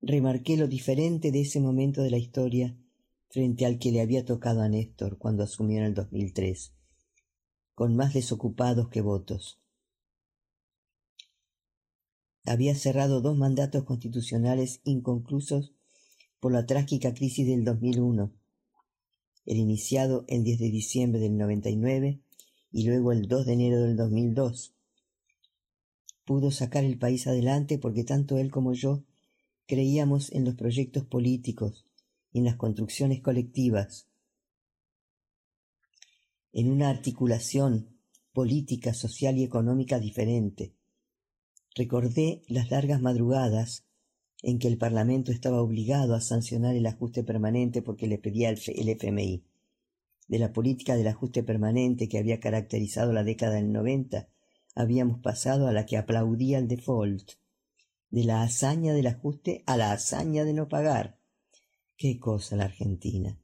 remarqué 0.00 0.56
lo 0.56 0.68
diferente 0.68 1.32
de 1.32 1.42
ese 1.42 1.60
momento 1.60 2.02
de 2.02 2.12
la 2.12 2.18
historia 2.18 2.78
frente 3.28 3.66
al 3.66 3.78
que 3.78 3.92
le 3.92 4.00
había 4.00 4.24
tocado 4.24 4.62
a 4.62 4.70
Néstor 4.70 5.18
cuando 5.18 5.42
asumió 5.42 5.80
en 5.80 5.84
el 5.84 5.94
2003, 5.94 6.72
con 7.74 7.94
más 7.94 8.14
desocupados 8.14 8.88
que 8.88 9.02
votos. 9.02 9.60
Había 12.44 12.74
cerrado 12.74 13.20
dos 13.20 13.36
mandatos 13.36 13.84
constitucionales 13.84 14.80
inconclusos 14.84 15.74
por 16.40 16.52
la 16.52 16.64
trágica 16.64 17.12
crisis 17.12 17.46
del 17.46 17.64
2001, 17.64 18.32
el 19.44 19.56
iniciado 19.58 20.24
el 20.26 20.42
10 20.42 20.58
de 20.58 20.70
diciembre 20.70 21.20
del 21.20 21.36
99 21.36 22.22
y 22.72 22.86
luego 22.86 23.12
el 23.12 23.28
2 23.28 23.46
de 23.46 23.52
enero 23.52 23.82
del 23.82 23.96
2002. 23.96 24.74
Pudo 26.24 26.50
sacar 26.50 26.84
el 26.84 26.98
país 26.98 27.26
adelante 27.26 27.78
porque 27.78 28.04
tanto 28.04 28.38
él 28.38 28.50
como 28.50 28.72
yo 28.72 29.04
creíamos 29.66 30.32
en 30.32 30.44
los 30.44 30.54
proyectos 30.54 31.04
políticos 31.04 31.84
y 32.32 32.38
en 32.38 32.44
las 32.46 32.56
construcciones 32.56 33.20
colectivas, 33.20 34.08
en 36.52 36.70
una 36.70 36.88
articulación 36.88 37.98
política, 38.32 38.94
social 38.94 39.36
y 39.36 39.44
económica 39.44 39.98
diferente. 39.98 40.74
Recordé 41.74 42.42
las 42.48 42.70
largas 42.70 43.00
madrugadas 43.00 43.84
en 44.42 44.58
que 44.58 44.68
el 44.68 44.78
Parlamento 44.78 45.32
estaba 45.32 45.60
obligado 45.60 46.14
a 46.14 46.20
sancionar 46.20 46.74
el 46.74 46.86
ajuste 46.86 47.22
permanente 47.22 47.82
porque 47.82 48.06
le 48.06 48.18
pedía 48.18 48.48
el 48.48 48.88
FMI. 48.88 49.44
De 50.26 50.38
la 50.38 50.52
política 50.52 50.96
del 50.96 51.08
ajuste 51.08 51.42
permanente 51.42 52.08
que 52.08 52.18
había 52.18 52.40
caracterizado 52.40 53.12
la 53.12 53.24
década 53.24 53.56
del 53.56 53.72
90, 53.72 54.28
habíamos 54.74 55.20
pasado 55.20 55.66
a 55.66 55.72
la 55.72 55.86
que 55.86 55.96
aplaudía 55.96 56.58
el 56.58 56.68
default, 56.68 57.32
de 58.10 58.24
la 58.24 58.42
hazaña 58.42 58.92
del 58.92 59.06
ajuste 59.06 59.62
a 59.66 59.76
la 59.76 59.92
hazaña 59.92 60.44
de 60.44 60.54
no 60.54 60.68
pagar. 60.68 61.18
Qué 61.96 62.18
cosa 62.18 62.56
la 62.56 62.64
Argentina. 62.64 63.38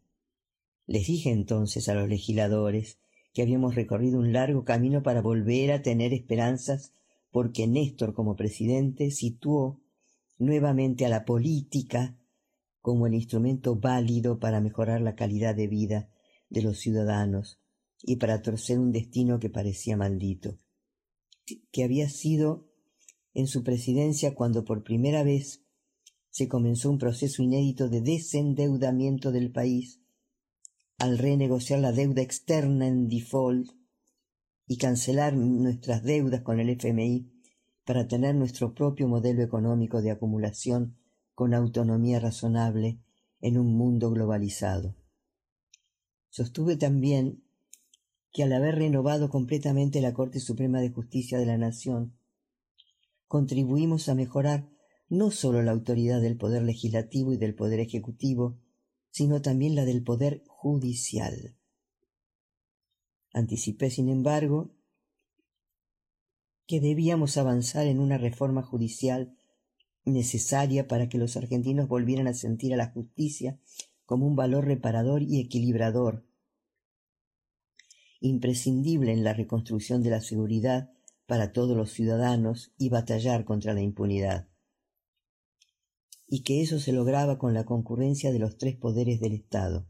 Les 0.86 1.06
dije 1.06 1.30
entonces 1.30 1.88
a 1.88 1.94
los 1.94 2.08
legisladores 2.08 2.98
que 3.32 3.42
habíamos 3.42 3.74
recorrido 3.74 4.18
un 4.18 4.32
largo 4.32 4.64
camino 4.64 5.02
para 5.02 5.20
volver 5.20 5.72
a 5.72 5.82
tener 5.82 6.12
esperanzas 6.14 6.92
porque 7.36 7.66
Néstor 7.66 8.14
como 8.14 8.34
presidente 8.34 9.10
situó 9.10 9.82
nuevamente 10.38 11.04
a 11.04 11.10
la 11.10 11.26
política 11.26 12.18
como 12.80 13.06
el 13.06 13.12
instrumento 13.12 13.76
válido 13.76 14.38
para 14.38 14.62
mejorar 14.62 15.02
la 15.02 15.16
calidad 15.16 15.54
de 15.54 15.66
vida 15.66 16.08
de 16.48 16.62
los 16.62 16.78
ciudadanos 16.78 17.60
y 18.02 18.16
para 18.16 18.40
torcer 18.40 18.78
un 18.78 18.90
destino 18.90 19.38
que 19.38 19.50
parecía 19.50 19.98
maldito, 19.98 20.58
que 21.70 21.84
había 21.84 22.08
sido 22.08 22.70
en 23.34 23.48
su 23.48 23.62
presidencia 23.62 24.34
cuando 24.34 24.64
por 24.64 24.82
primera 24.82 25.22
vez 25.22 25.62
se 26.30 26.48
comenzó 26.48 26.88
un 26.88 26.96
proceso 26.96 27.42
inédito 27.42 27.90
de 27.90 28.00
desendeudamiento 28.00 29.30
del 29.30 29.52
país 29.52 30.00
al 30.96 31.18
renegociar 31.18 31.80
la 31.80 31.92
deuda 31.92 32.22
externa 32.22 32.86
en 32.86 33.08
default 33.08 33.75
y 34.66 34.78
cancelar 34.78 35.34
nuestras 35.34 36.02
deudas 36.02 36.42
con 36.42 36.60
el 36.60 36.70
FMI 36.70 37.30
para 37.84 38.08
tener 38.08 38.34
nuestro 38.34 38.74
propio 38.74 39.06
modelo 39.06 39.42
económico 39.42 40.02
de 40.02 40.10
acumulación 40.10 40.96
con 41.34 41.54
autonomía 41.54 42.18
razonable 42.18 42.98
en 43.40 43.58
un 43.58 43.76
mundo 43.76 44.10
globalizado. 44.10 44.96
Sostuve 46.30 46.76
también 46.76 47.44
que 48.32 48.42
al 48.42 48.52
haber 48.52 48.74
renovado 48.74 49.30
completamente 49.30 50.00
la 50.00 50.12
Corte 50.12 50.40
Suprema 50.40 50.80
de 50.80 50.90
Justicia 50.90 51.38
de 51.38 51.46
la 51.46 51.56
Nación, 51.56 52.18
contribuimos 53.28 54.08
a 54.08 54.14
mejorar 54.14 54.68
no 55.08 55.30
sólo 55.30 55.62
la 55.62 55.72
autoridad 55.72 56.20
del 56.20 56.36
poder 56.36 56.62
legislativo 56.62 57.32
y 57.32 57.36
del 57.36 57.54
poder 57.54 57.80
ejecutivo, 57.80 58.58
sino 59.10 59.40
también 59.40 59.74
la 59.74 59.84
del 59.84 60.02
poder 60.02 60.42
judicial. 60.46 61.56
Anticipé, 63.36 63.90
sin 63.90 64.08
embargo, 64.08 64.70
que 66.66 66.80
debíamos 66.80 67.36
avanzar 67.36 67.86
en 67.86 68.00
una 68.00 68.16
reforma 68.16 68.62
judicial 68.62 69.36
necesaria 70.06 70.88
para 70.88 71.10
que 71.10 71.18
los 71.18 71.36
argentinos 71.36 71.86
volvieran 71.86 72.28
a 72.28 72.32
sentir 72.32 72.72
a 72.72 72.78
la 72.78 72.92
justicia 72.92 73.60
como 74.06 74.26
un 74.26 74.36
valor 74.36 74.64
reparador 74.64 75.20
y 75.20 75.38
equilibrador, 75.38 76.24
imprescindible 78.20 79.12
en 79.12 79.22
la 79.22 79.34
reconstrucción 79.34 80.02
de 80.02 80.08
la 80.08 80.22
seguridad 80.22 80.90
para 81.26 81.52
todos 81.52 81.76
los 81.76 81.90
ciudadanos 81.90 82.72
y 82.78 82.88
batallar 82.88 83.44
contra 83.44 83.74
la 83.74 83.82
impunidad. 83.82 84.48
Y 86.26 86.42
que 86.42 86.62
eso 86.62 86.78
se 86.78 86.94
lograba 86.94 87.36
con 87.36 87.52
la 87.52 87.66
concurrencia 87.66 88.32
de 88.32 88.38
los 88.38 88.56
tres 88.56 88.76
poderes 88.76 89.20
del 89.20 89.34
Estado, 89.34 89.86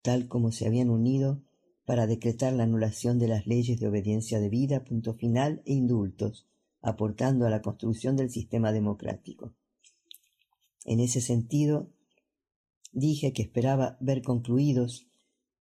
tal 0.00 0.28
como 0.28 0.52
se 0.52 0.68
habían 0.68 0.90
unido 0.90 1.42
para 1.84 2.06
decretar 2.06 2.52
la 2.52 2.64
anulación 2.64 3.18
de 3.18 3.28
las 3.28 3.46
leyes 3.46 3.78
de 3.78 3.88
obediencia 3.88 4.40
debida, 4.40 4.84
punto 4.84 5.14
final 5.14 5.62
e 5.66 5.74
indultos, 5.74 6.46
aportando 6.80 7.46
a 7.46 7.50
la 7.50 7.62
construcción 7.62 8.16
del 8.16 8.30
sistema 8.30 8.72
democrático. 8.72 9.54
En 10.84 11.00
ese 11.00 11.20
sentido, 11.20 11.90
dije 12.92 13.32
que 13.32 13.42
esperaba 13.42 13.96
ver 14.00 14.22
concluidos 14.22 15.06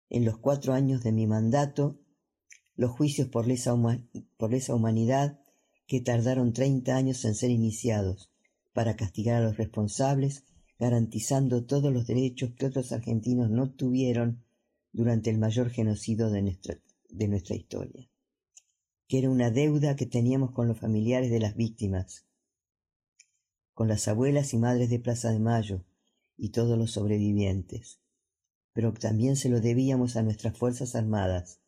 en 0.08 0.24
los 0.24 0.38
cuatro 0.38 0.72
años 0.72 1.02
de 1.02 1.12
mi 1.12 1.26
mandato 1.26 1.98
los 2.76 2.90
juicios 2.90 3.28
por 3.28 3.46
lesa, 3.46 3.74
por 4.36 4.50
lesa 4.50 4.74
humanidad 4.74 5.40
que 5.86 6.00
tardaron 6.00 6.52
treinta 6.52 6.96
años 6.96 7.24
en 7.24 7.34
ser 7.34 7.50
iniciados 7.50 8.30
para 8.72 8.96
castigar 8.96 9.42
a 9.42 9.44
los 9.44 9.56
responsables, 9.56 10.44
garantizando 10.78 11.64
todos 11.64 11.92
los 11.92 12.06
derechos 12.06 12.52
que 12.54 12.66
otros 12.66 12.92
argentinos 12.92 13.50
no 13.50 13.70
tuvieron 13.70 14.44
durante 14.96 15.28
el 15.28 15.36
mayor 15.36 15.68
genocidio 15.68 16.30
de 16.30 16.40
nuestra, 16.40 16.80
de 17.10 17.28
nuestra 17.28 17.54
historia, 17.54 18.08
que 19.06 19.18
era 19.18 19.28
una 19.28 19.50
deuda 19.50 19.94
que 19.94 20.06
teníamos 20.06 20.52
con 20.52 20.68
los 20.68 20.80
familiares 20.80 21.30
de 21.30 21.38
las 21.38 21.54
víctimas, 21.54 22.26
con 23.74 23.88
las 23.88 24.08
abuelas 24.08 24.54
y 24.54 24.56
madres 24.56 24.88
de 24.88 24.98
Plaza 24.98 25.32
de 25.32 25.38
Mayo 25.38 25.84
y 26.38 26.48
todos 26.48 26.78
los 26.78 26.92
sobrevivientes, 26.92 28.00
pero 28.72 28.94
también 28.94 29.36
se 29.36 29.50
lo 29.50 29.60
debíamos 29.60 30.16
a 30.16 30.22
nuestras 30.22 30.56
Fuerzas 30.56 30.94
Armadas, 30.94 31.60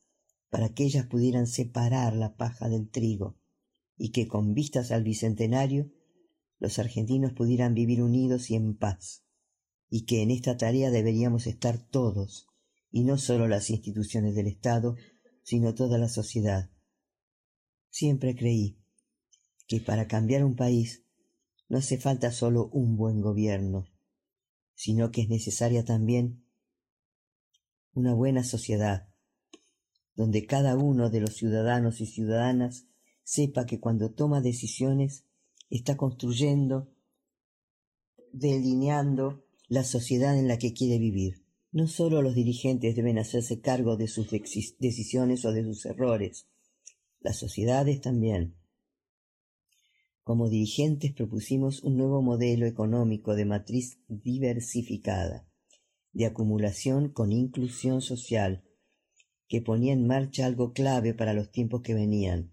para 0.48 0.70
que 0.70 0.84
ellas 0.84 1.04
pudieran 1.04 1.46
separar 1.46 2.16
la 2.16 2.34
paja 2.34 2.70
del 2.70 2.88
trigo 2.88 3.36
y 3.98 4.08
que 4.12 4.26
con 4.26 4.54
vistas 4.54 4.90
al 4.90 5.04
bicentenario 5.04 5.92
los 6.58 6.78
argentinos 6.78 7.34
pudieran 7.34 7.74
vivir 7.74 8.02
unidos 8.02 8.50
y 8.50 8.54
en 8.54 8.74
paz, 8.74 9.22
y 9.90 10.06
que 10.06 10.22
en 10.22 10.30
esta 10.30 10.56
tarea 10.56 10.90
deberíamos 10.90 11.46
estar 11.46 11.76
todos, 11.78 12.47
y 12.90 13.04
no 13.04 13.18
solo 13.18 13.48
las 13.48 13.70
instituciones 13.70 14.34
del 14.34 14.46
Estado, 14.46 14.96
sino 15.42 15.74
toda 15.74 15.98
la 15.98 16.08
sociedad. 16.08 16.70
Siempre 17.90 18.34
creí 18.36 18.78
que 19.66 19.80
para 19.80 20.06
cambiar 20.06 20.44
un 20.44 20.56
país 20.56 21.04
no 21.68 21.78
hace 21.78 21.98
falta 21.98 22.32
solo 22.32 22.68
un 22.72 22.96
buen 22.96 23.20
gobierno, 23.20 23.86
sino 24.74 25.10
que 25.10 25.22
es 25.22 25.28
necesaria 25.28 25.84
también 25.84 26.44
una 27.92 28.14
buena 28.14 28.44
sociedad, 28.44 29.08
donde 30.14 30.46
cada 30.46 30.76
uno 30.76 31.10
de 31.10 31.20
los 31.20 31.34
ciudadanos 31.34 32.00
y 32.00 32.06
ciudadanas 32.06 32.86
sepa 33.22 33.66
que 33.66 33.80
cuando 33.80 34.12
toma 34.12 34.40
decisiones 34.40 35.24
está 35.68 35.96
construyendo, 35.96 36.90
delineando 38.32 39.44
la 39.68 39.84
sociedad 39.84 40.38
en 40.38 40.48
la 40.48 40.58
que 40.58 40.72
quiere 40.72 40.98
vivir. 40.98 41.47
No 41.70 41.86
solo 41.86 42.22
los 42.22 42.34
dirigentes 42.34 42.96
deben 42.96 43.18
hacerse 43.18 43.60
cargo 43.60 43.96
de 43.96 44.08
sus 44.08 44.30
decisiones 44.30 45.44
o 45.44 45.52
de 45.52 45.64
sus 45.64 45.84
errores, 45.84 46.48
las 47.20 47.36
sociedades 47.36 48.00
también. 48.00 48.56
Como 50.22 50.48
dirigentes 50.48 51.12
propusimos 51.12 51.82
un 51.82 51.96
nuevo 51.96 52.22
modelo 52.22 52.66
económico 52.66 53.34
de 53.34 53.44
matriz 53.44 53.98
diversificada, 54.08 55.46
de 56.12 56.26
acumulación 56.26 57.10
con 57.10 57.32
inclusión 57.32 58.00
social, 58.00 58.64
que 59.46 59.60
ponía 59.60 59.92
en 59.92 60.06
marcha 60.06 60.46
algo 60.46 60.72
clave 60.72 61.14
para 61.14 61.34
los 61.34 61.50
tiempos 61.50 61.82
que 61.82 61.94
venían. 61.94 62.52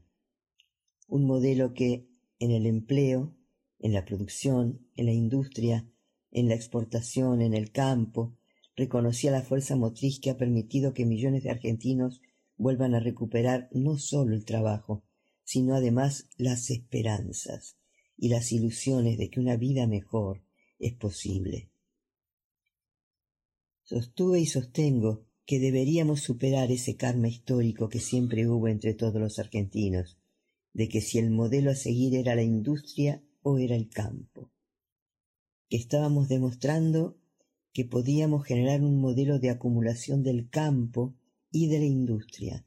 Un 1.08 1.26
modelo 1.26 1.74
que, 1.74 2.10
en 2.40 2.52
el 2.52 2.66
empleo, 2.66 3.36
en 3.80 3.94
la 3.94 4.06
producción, 4.06 4.88
en 4.96 5.06
la 5.06 5.14
industria, 5.14 5.90
en 6.32 6.48
la 6.48 6.56
exportación, 6.56 7.42
en 7.42 7.54
el 7.54 7.72
campo, 7.72 8.38
reconocía 8.76 9.32
la 9.32 9.42
fuerza 9.42 9.76
motriz 9.76 10.20
que 10.20 10.30
ha 10.30 10.38
permitido 10.38 10.94
que 10.94 11.06
millones 11.06 11.44
de 11.44 11.52
argentinos 11.52 12.22
vuelvan 12.58 12.94
a 12.96 13.00
recuperar 13.00 13.70
no 13.72 13.98
solo 13.98 14.36
el 14.36 14.46
trabajo, 14.46 15.04
sino 15.44 15.76
además 15.76 16.30
las 16.38 16.70
esperanzas 16.70 17.78
y 18.18 18.30
las 18.30 18.52
ilusiones 18.52 19.18
de 19.18 19.30
que 19.30 19.40
una 19.40 19.58
vida 19.58 19.88
mejor 19.88 20.42
es 20.80 20.94
posible. 20.94 21.70
Sostuve 23.84 24.40
y 24.40 24.46
sostengo 24.46 25.26
que 25.46 25.60
deberíamos 25.60 26.22
superar 26.22 26.72
ese 26.72 26.96
karma 26.96 27.28
histórico 27.28 27.88
que 27.88 28.00
siempre 28.00 28.48
hubo 28.48 28.68
entre 28.68 28.96
todos 28.96 29.22
los 29.22 29.38
argentinos, 29.38 30.18
de 30.74 30.90
que 30.90 31.02
si 31.02 31.20
el 31.20 31.30
modelo 31.30 31.72
a 31.72 31.76
seguir 31.76 32.16
era 32.16 32.36
la 32.36 32.42
industria 32.42 33.24
o 33.44 33.60
era 33.60 33.76
el 33.76 33.90
campo, 33.90 34.52
que 35.70 35.78
estábamos 35.78 36.28
demostrando 36.28 37.18
que 37.76 37.84
podíamos 37.84 38.46
generar 38.46 38.82
un 38.82 39.02
modelo 39.02 39.38
de 39.38 39.50
acumulación 39.50 40.24
del 40.24 40.50
campo 40.50 41.14
y 41.52 41.68
de 41.68 41.80
la 41.80 41.86
industria, 41.86 42.66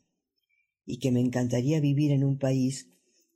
y 0.85 0.99
que 0.99 1.11
me 1.11 1.21
encantaría 1.21 1.81
vivir 1.81 2.13
en 2.13 2.25
un 2.25 2.37
país 2.37 2.91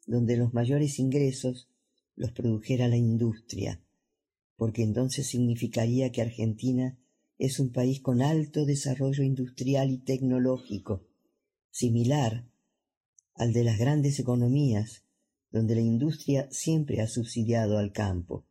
donde 0.06 0.36
los 0.36 0.52
mayores 0.52 0.98
ingresos 0.98 1.70
los 2.14 2.30
produjera 2.32 2.88
la 2.88 2.98
industria, 2.98 3.80
porque 4.56 4.82
entonces 4.82 5.26
significaría 5.26 6.12
que 6.12 6.20
Argentina 6.20 6.98
es 7.38 7.58
un 7.58 7.72
país 7.72 8.00
con 8.00 8.20
alto 8.20 8.66
desarrollo 8.66 9.24
industrial 9.24 9.90
y 9.90 9.96
tecnológico, 9.96 11.06
similar 11.70 12.44
al 13.34 13.54
de 13.54 13.64
las 13.64 13.78
grandes 13.78 14.18
economías, 14.18 15.04
donde 15.50 15.74
la 15.74 15.80
industria 15.80 16.48
siempre 16.50 17.00
ha 17.00 17.06
subsidiado 17.06 17.78
al 17.78 17.92
campo. 17.92 18.44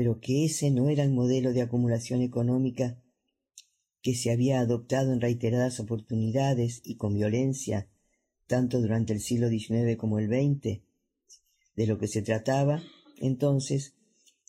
Pero 0.00 0.18
que 0.18 0.46
ese 0.46 0.70
no 0.70 0.88
era 0.88 1.04
el 1.04 1.10
modelo 1.10 1.52
de 1.52 1.60
acumulación 1.60 2.22
económica 2.22 2.98
que 4.00 4.14
se 4.14 4.30
había 4.30 4.60
adoptado 4.60 5.12
en 5.12 5.20
reiteradas 5.20 5.78
oportunidades 5.78 6.80
y 6.84 6.96
con 6.96 7.12
violencia, 7.12 7.86
tanto 8.46 8.80
durante 8.80 9.12
el 9.12 9.20
siglo 9.20 9.50
XIX 9.50 9.98
como 9.98 10.18
el 10.18 10.28
XX. 10.28 10.80
De 11.76 11.86
lo 11.86 11.98
que 11.98 12.08
se 12.08 12.22
trataba, 12.22 12.82
entonces, 13.20 13.94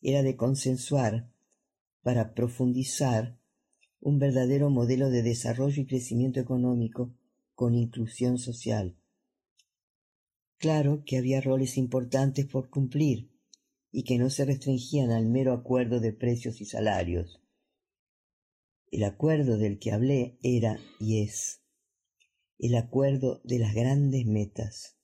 era 0.02 0.24
de 0.24 0.38
consensuar 0.38 1.30
para 2.02 2.34
profundizar 2.34 3.38
un 4.00 4.20
verdadero 4.20 4.70
modelo 4.70 5.10
de 5.10 5.22
desarrollo 5.22 5.82
y 5.82 5.86
crecimiento 5.86 6.40
económico 6.40 7.14
con 7.56 7.76
inclusión 7.76 8.38
social. 8.38 8.96
Claro 10.60 11.04
que 11.06 11.18
había 11.18 11.42
roles 11.42 11.78
importantes 11.78 12.46
por 12.46 12.70
cumplir 12.70 13.31
y 13.92 14.04
que 14.04 14.18
no 14.18 14.30
se 14.30 14.46
restringían 14.46 15.12
al 15.12 15.26
mero 15.26 15.54
acuerdo 15.54 16.00
de 16.00 16.14
precios 16.14 16.62
y 16.62 16.66
salarios. 16.66 17.42
El 18.90 19.04
acuerdo 19.04 19.58
del 19.58 19.80
que 19.80 19.92
hablé 19.92 20.38
era 20.44 20.80
y 21.00 21.22
es 21.22 21.62
el 22.64 22.76
acuerdo 22.76 23.42
de 23.44 23.58
las 23.58 23.74
grandes 23.74 24.26
metas, 24.28 24.96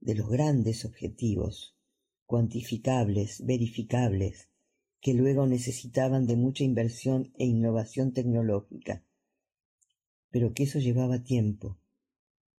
de 0.00 0.14
los 0.14 0.30
grandes 0.30 0.86
objetivos, 0.86 1.76
cuantificables, 2.24 3.44
verificables, 3.44 4.48
que 5.02 5.12
luego 5.12 5.46
necesitaban 5.46 6.26
de 6.26 6.36
mucha 6.36 6.64
inversión 6.64 7.30
e 7.38 7.44
innovación 7.44 8.14
tecnológica. 8.14 9.04
Pero 10.30 10.54
que 10.54 10.62
eso 10.62 10.78
llevaba 10.78 11.22
tiempo, 11.22 11.78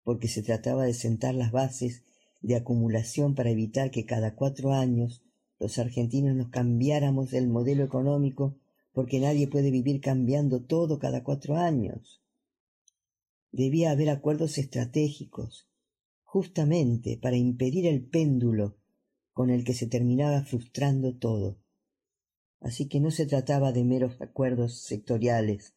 porque 0.03 0.29
se 0.29 0.43
trataba 0.43 0.85
de 0.85 0.93
sentar 0.93 1.35
las 1.35 1.51
bases 1.51 2.03
de 2.43 2.57
acumulación 2.57 3.35
para 3.35 3.49
evitar 3.49 3.91
que 3.91 4.05
cada 4.05 4.35
cuatro 4.35 4.75
años 4.75 5.23
los 5.65 5.79
argentinos 5.79 6.37
nos 6.37 6.49
cambiáramos 6.49 7.33
el 7.33 7.49
modelo 7.49 7.85
económico 7.85 8.57
porque 8.93 9.19
nadie 9.19 9.49
puede 9.49 9.71
vivir 9.71 10.01
cambiando 10.01 10.63
todo 10.63 10.99
cada 10.99 11.25
cuatro 11.25 11.57
años. 11.57 12.23
Debía 13.51 13.91
haber 13.91 14.11
acuerdos 14.11 14.59
estratégicos, 14.59 15.69
justamente 16.23 17.19
para 17.21 17.37
impedir 17.37 17.87
el 17.87 18.03
péndulo 18.03 18.77
con 19.33 19.51
el 19.51 19.65
que 19.65 19.75
se 19.75 19.87
terminaba 19.87 20.43
frustrando 20.45 21.17
todo 21.17 21.59
así 22.65 22.89
que 22.89 22.99
no 22.99 23.11
se 23.11 23.27
trataba 23.27 23.73
de 23.73 23.85
meros 23.85 24.21
acuerdos 24.23 24.81
sectoriales, 24.81 25.75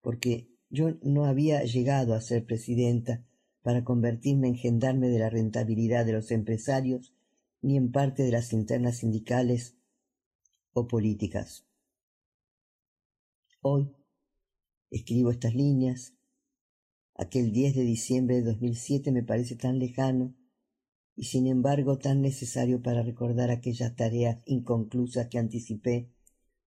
porque 0.00 0.48
yo 0.70 0.96
no 1.02 1.26
había 1.26 1.62
llegado 1.64 2.14
a 2.14 2.20
ser 2.22 2.46
presidenta 2.46 3.26
para 3.62 3.84
convertirme 3.84 4.48
en 4.48 4.56
gendarme 4.56 5.08
de 5.08 5.18
la 5.18 5.28
rentabilidad 5.28 6.06
de 6.06 6.14
los 6.14 6.30
empresarios 6.30 7.12
ni 7.60 7.76
en 7.76 7.90
parte 7.90 8.22
de 8.22 8.32
las 8.32 8.52
internas 8.52 8.98
sindicales 8.98 9.76
o 10.72 10.86
políticas. 10.86 11.66
Hoy 13.60 13.92
escribo 14.90 15.30
estas 15.30 15.54
líneas 15.54 16.14
Aquel 17.20 17.50
10 17.50 17.74
de 17.74 17.82
diciembre 17.82 18.36
de 18.36 18.42
2007 18.44 19.10
me 19.10 19.24
parece 19.24 19.56
tan 19.56 19.80
lejano 19.80 20.36
y 21.16 21.24
sin 21.24 21.48
embargo 21.48 21.98
tan 21.98 22.22
necesario 22.22 22.80
para 22.80 23.02
recordar 23.02 23.50
aquellas 23.50 23.96
tareas 23.96 24.40
inconclusas 24.46 25.26
que 25.26 25.38
anticipé 25.38 26.12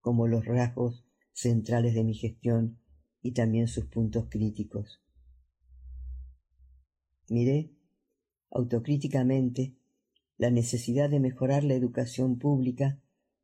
como 0.01 0.27
los 0.27 0.43
rasgos 0.43 1.05
centrales 1.31 1.93
de 1.93 2.03
mi 2.03 2.15
gestión 2.15 2.81
y 3.21 3.31
también 3.31 3.69
sus 3.69 3.85
puntos 3.85 4.27
críticos. 4.29 5.01
Miré 7.29 7.71
autocríticamente 8.49 9.77
la 10.41 10.49
necesidad 10.49 11.07
de 11.07 11.19
mejorar 11.19 11.63
la 11.63 11.75
educación 11.75 12.39
pública 12.39 12.99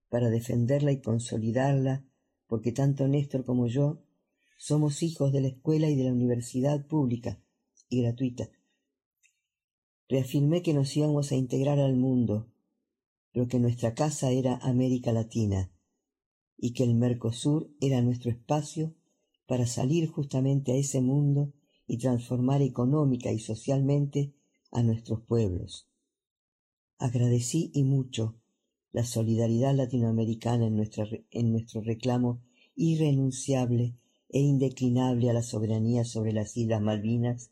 para 0.09 0.31
defenderla 0.31 0.91
y 0.91 0.99
consolidarla, 0.99 2.03
porque 2.47 2.71
tanto 2.71 3.07
Néstor 3.07 3.45
como 3.45 3.67
yo 3.67 4.01
somos 4.57 5.03
hijos 5.03 5.31
de 5.31 5.41
la 5.41 5.49
escuela 5.49 5.91
y 5.91 5.95
de 5.95 6.05
la 6.05 6.11
universidad 6.11 6.87
pública 6.87 7.39
y 7.87 8.01
gratuita. 8.01 8.49
Reafirmé 10.09 10.63
que 10.63 10.73
nos 10.73 10.97
íbamos 10.97 11.31
a 11.31 11.35
integrar 11.35 11.77
al 11.77 11.95
mundo, 11.95 12.51
pero 13.31 13.47
que 13.47 13.59
nuestra 13.59 13.93
casa 13.93 14.31
era 14.31 14.55
América 14.55 15.11
Latina 15.11 15.71
y 16.57 16.73
que 16.73 16.83
el 16.83 16.95
Mercosur 16.95 17.69
era 17.79 18.01
nuestro 18.01 18.31
espacio 18.31 18.95
para 19.45 19.67
salir 19.67 20.09
justamente 20.09 20.71
a 20.71 20.77
ese 20.77 21.01
mundo 21.01 21.53
y 21.85 21.99
transformar 21.99 22.63
económica 22.63 23.31
y 23.31 23.37
socialmente 23.37 24.33
a 24.71 24.81
nuestros 24.81 25.21
pueblos. 25.21 25.87
Agradecí 26.99 27.71
y 27.73 27.83
mucho 27.83 28.35
la 28.91 29.03
solidaridad 29.03 29.75
latinoamericana 29.75 30.65
en, 30.65 30.81
en 31.31 31.51
nuestro 31.51 31.81
reclamo 31.81 32.41
irrenunciable 32.75 33.95
e 34.29 34.39
indeclinable 34.39 35.29
a 35.29 35.33
la 35.33 35.43
soberanía 35.43 36.05
sobre 36.05 36.33
las 36.33 36.57
Islas 36.57 36.81
Malvinas 36.81 37.51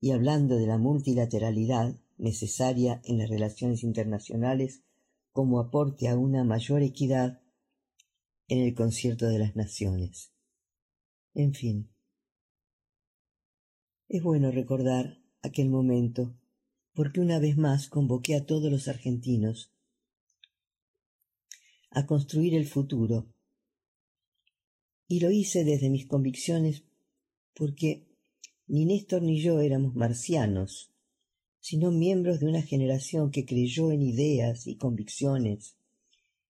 y 0.00 0.10
hablando 0.10 0.56
de 0.56 0.66
la 0.66 0.78
multilateralidad 0.78 1.96
necesaria 2.18 3.00
en 3.04 3.18
las 3.18 3.30
relaciones 3.30 3.82
internacionales 3.84 4.82
como 5.32 5.60
aporte 5.60 6.08
a 6.08 6.18
una 6.18 6.44
mayor 6.44 6.82
equidad 6.82 7.40
en 8.48 8.60
el 8.60 8.74
concierto 8.74 9.26
de 9.26 9.38
las 9.38 9.56
naciones. 9.56 10.32
En 11.34 11.54
fin, 11.54 11.88
es 14.08 14.22
bueno 14.22 14.50
recordar 14.50 15.18
aquel 15.40 15.70
momento 15.70 16.34
porque 16.94 17.20
una 17.20 17.38
vez 17.38 17.56
más 17.56 17.88
convoqué 17.88 18.34
a 18.34 18.44
todos 18.44 18.70
los 18.70 18.88
argentinos 18.88 19.70
a 21.90 22.06
construir 22.06 22.54
el 22.54 22.66
futuro. 22.66 23.26
Y 25.08 25.20
lo 25.20 25.30
hice 25.30 25.64
desde 25.64 25.90
mis 25.90 26.06
convicciones 26.06 26.84
porque 27.54 28.06
ni 28.66 28.86
Néstor 28.86 29.22
ni 29.22 29.40
yo 29.40 29.60
éramos 29.60 29.94
marcianos, 29.94 30.90
sino 31.60 31.90
miembros 31.90 32.40
de 32.40 32.46
una 32.46 32.62
generación 32.62 33.30
que 33.30 33.44
creyó 33.44 33.92
en 33.92 34.02
ideas 34.02 34.66
y 34.66 34.76
convicciones, 34.76 35.76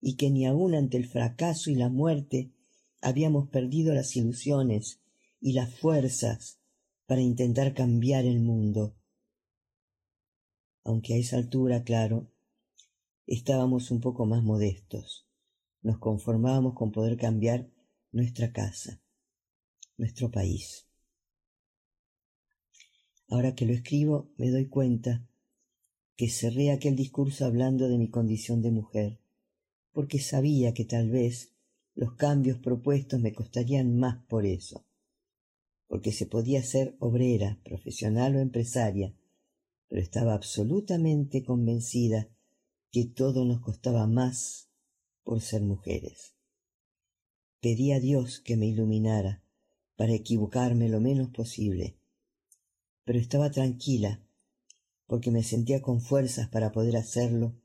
y 0.01 0.17
que 0.17 0.31
ni 0.31 0.47
aun 0.47 0.75
ante 0.75 0.97
el 0.99 1.07
fracaso 1.07 1.71
y 1.71 1.75
la 1.75 1.89
muerte 1.89 2.51
habíamos 3.01 3.49
perdido 3.49 3.95
las 3.95 4.15
ilusiones 4.17 5.01
y 5.41 5.53
las 5.53 5.75
fuerzas 5.75 6.59
para 7.07 7.23
intentar 7.23 7.75
cambiar 7.75 8.25
el 8.25 8.41
mundo 8.41 8.95
aunque 10.85 11.15
a 11.15 11.17
esa 11.17 11.37
altura, 11.37 11.85
claro, 11.85 12.31
estábamos 13.27 13.91
un 13.91 14.01
poco 14.01 14.27
más 14.27 14.43
modestos. 14.43 15.27
Nos 15.83 15.99
conformábamos 15.99 16.75
con 16.75 16.93
poder 16.93 17.17
cambiar 17.17 17.71
nuestra 18.13 18.53
casa, 18.53 19.01
nuestro 19.97 20.31
país. 20.31 20.87
Ahora 23.29 23.55
que 23.55 23.67
lo 23.67 23.73
escribo, 23.73 24.33
me 24.37 24.51
doy 24.51 24.67
cuenta 24.67 25.27
que 26.17 26.29
cerré 26.29 26.71
aquel 26.71 26.97
discurso 26.97 27.45
hablando 27.45 27.89
de 27.89 27.97
mi 27.97 28.11
condición 28.11 28.61
de 28.61 28.73
mujer, 28.73 29.21
porque 29.93 30.19
sabía 30.19 30.75
que 30.75 30.85
tal 30.85 31.11
vez 31.11 31.53
los 31.95 32.15
cambios 32.15 32.59
propuestos 32.59 33.21
me 33.21 33.33
costarían 33.33 33.97
más 33.97 34.23
por 34.25 34.45
eso, 34.45 34.85
porque 35.87 36.13
se 36.13 36.27
podía 36.27 36.63
ser 36.63 36.97
obrera, 36.99 37.61
profesional 37.65 38.37
o 38.37 38.41
empresaria, 38.41 39.15
pero 39.91 40.01
estaba 40.01 40.35
absolutamente 40.35 41.43
convencida 41.43 42.29
que 42.93 43.07
todo 43.07 43.45
nos 43.45 43.61
costaba 43.61 44.07
más 44.07 44.71
por 45.25 45.41
ser 45.41 45.63
mujeres. 45.63 46.37
Pedí 47.61 47.91
a 47.91 47.99
Dios 47.99 48.41
que 48.41 48.57
me 48.57 48.67
iluminara 48.67 49.43
para 49.97 50.15
equivocarme 50.15 50.89
lo 50.89 51.01
menos 51.01 51.31
posible, 51.31 51.99
pero 53.05 53.19
estaba 53.19 53.51
tranquila 53.51 54.25
porque 55.09 55.33
me 55.33 55.43
sentía 55.43 55.83
con 55.83 56.01
fuerzas 56.01 56.49
para 56.49 56.71
poder 56.71 56.97
hacerlo, 56.97 57.61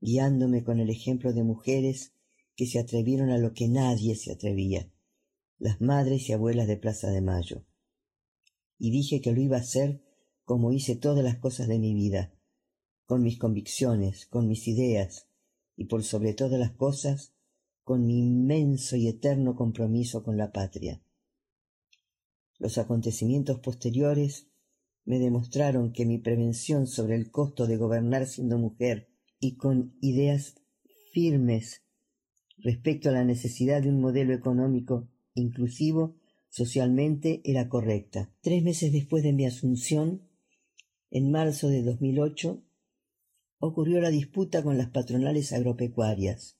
guiándome 0.00 0.64
con 0.64 0.80
el 0.80 0.90
ejemplo 0.90 1.32
de 1.32 1.44
mujeres 1.44 2.12
que 2.56 2.66
se 2.66 2.80
atrevieron 2.80 3.30
a 3.30 3.38
lo 3.38 3.54
que 3.54 3.68
nadie 3.68 4.16
se 4.16 4.32
atrevía, 4.32 4.90
las 5.60 5.80
madres 5.80 6.28
y 6.28 6.32
abuelas 6.32 6.66
de 6.66 6.76
Plaza 6.76 7.08
de 7.10 7.20
Mayo. 7.20 7.64
Y 8.80 8.90
dije 8.90 9.20
que 9.20 9.30
lo 9.30 9.40
iba 9.40 9.58
a 9.58 9.60
hacer 9.60 10.07
como 10.48 10.72
hice 10.72 10.96
todas 10.96 11.22
las 11.22 11.36
cosas 11.36 11.68
de 11.68 11.78
mi 11.78 11.92
vida, 11.92 12.32
con 13.04 13.22
mis 13.22 13.36
convicciones, 13.36 14.24
con 14.24 14.48
mis 14.48 14.66
ideas 14.66 15.28
y 15.76 15.84
por 15.84 16.02
sobre 16.02 16.32
todas 16.32 16.58
las 16.58 16.70
cosas, 16.70 17.34
con 17.84 18.06
mi 18.06 18.18
inmenso 18.18 18.96
y 18.96 19.08
eterno 19.08 19.54
compromiso 19.54 20.24
con 20.24 20.38
la 20.38 20.50
patria. 20.50 21.02
Los 22.58 22.78
acontecimientos 22.78 23.60
posteriores 23.60 24.48
me 25.04 25.18
demostraron 25.18 25.92
que 25.92 26.06
mi 26.06 26.16
prevención 26.16 26.86
sobre 26.86 27.16
el 27.16 27.30
costo 27.30 27.66
de 27.66 27.76
gobernar 27.76 28.26
siendo 28.26 28.56
mujer 28.56 29.10
y 29.38 29.56
con 29.56 29.98
ideas 30.00 30.54
firmes 31.12 31.82
respecto 32.56 33.10
a 33.10 33.12
la 33.12 33.24
necesidad 33.24 33.82
de 33.82 33.90
un 33.90 34.00
modelo 34.00 34.32
económico 34.32 35.10
inclusivo 35.34 36.16
socialmente 36.48 37.42
era 37.44 37.68
correcta. 37.68 38.32
Tres 38.40 38.62
meses 38.62 38.92
después 38.92 39.22
de 39.22 39.34
mi 39.34 39.44
asunción, 39.44 40.22
en 41.10 41.30
marzo 41.30 41.68
de 41.68 41.82
2008 41.82 42.62
ocurrió 43.58 44.00
la 44.00 44.10
disputa 44.10 44.62
con 44.62 44.78
las 44.78 44.90
patronales 44.90 45.52
agropecuarias 45.52 46.58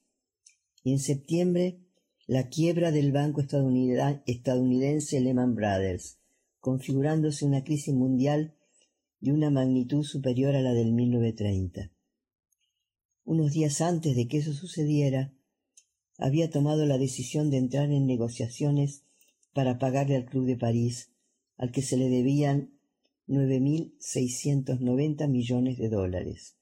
y 0.82 0.92
en 0.92 0.98
septiembre 0.98 1.80
la 2.26 2.48
quiebra 2.48 2.92
del 2.92 3.12
banco 3.12 3.40
estadounidense 3.40 5.20
Lehman 5.20 5.54
Brothers, 5.54 6.18
configurándose 6.60 7.44
una 7.46 7.64
crisis 7.64 7.94
mundial 7.94 8.54
de 9.20 9.32
una 9.32 9.50
magnitud 9.50 10.04
superior 10.04 10.54
a 10.54 10.60
la 10.60 10.74
del 10.74 10.92
1930. 10.92 11.90
Unos 13.24 13.52
días 13.52 13.80
antes 13.80 14.14
de 14.14 14.28
que 14.28 14.38
eso 14.38 14.52
sucediera, 14.52 15.34
había 16.18 16.50
tomado 16.50 16.86
la 16.86 16.98
decisión 16.98 17.50
de 17.50 17.58
entrar 17.58 17.90
en 17.90 18.06
negociaciones 18.06 19.04
para 19.54 19.78
pagarle 19.78 20.16
al 20.16 20.26
Club 20.26 20.46
de 20.46 20.56
París, 20.56 21.12
al 21.56 21.72
que 21.72 21.82
se 21.82 21.96
le 21.96 22.08
debían 22.08 22.77
9.690 23.28 25.28
millones 25.28 25.78
de 25.78 25.88
dólares. 25.88 26.58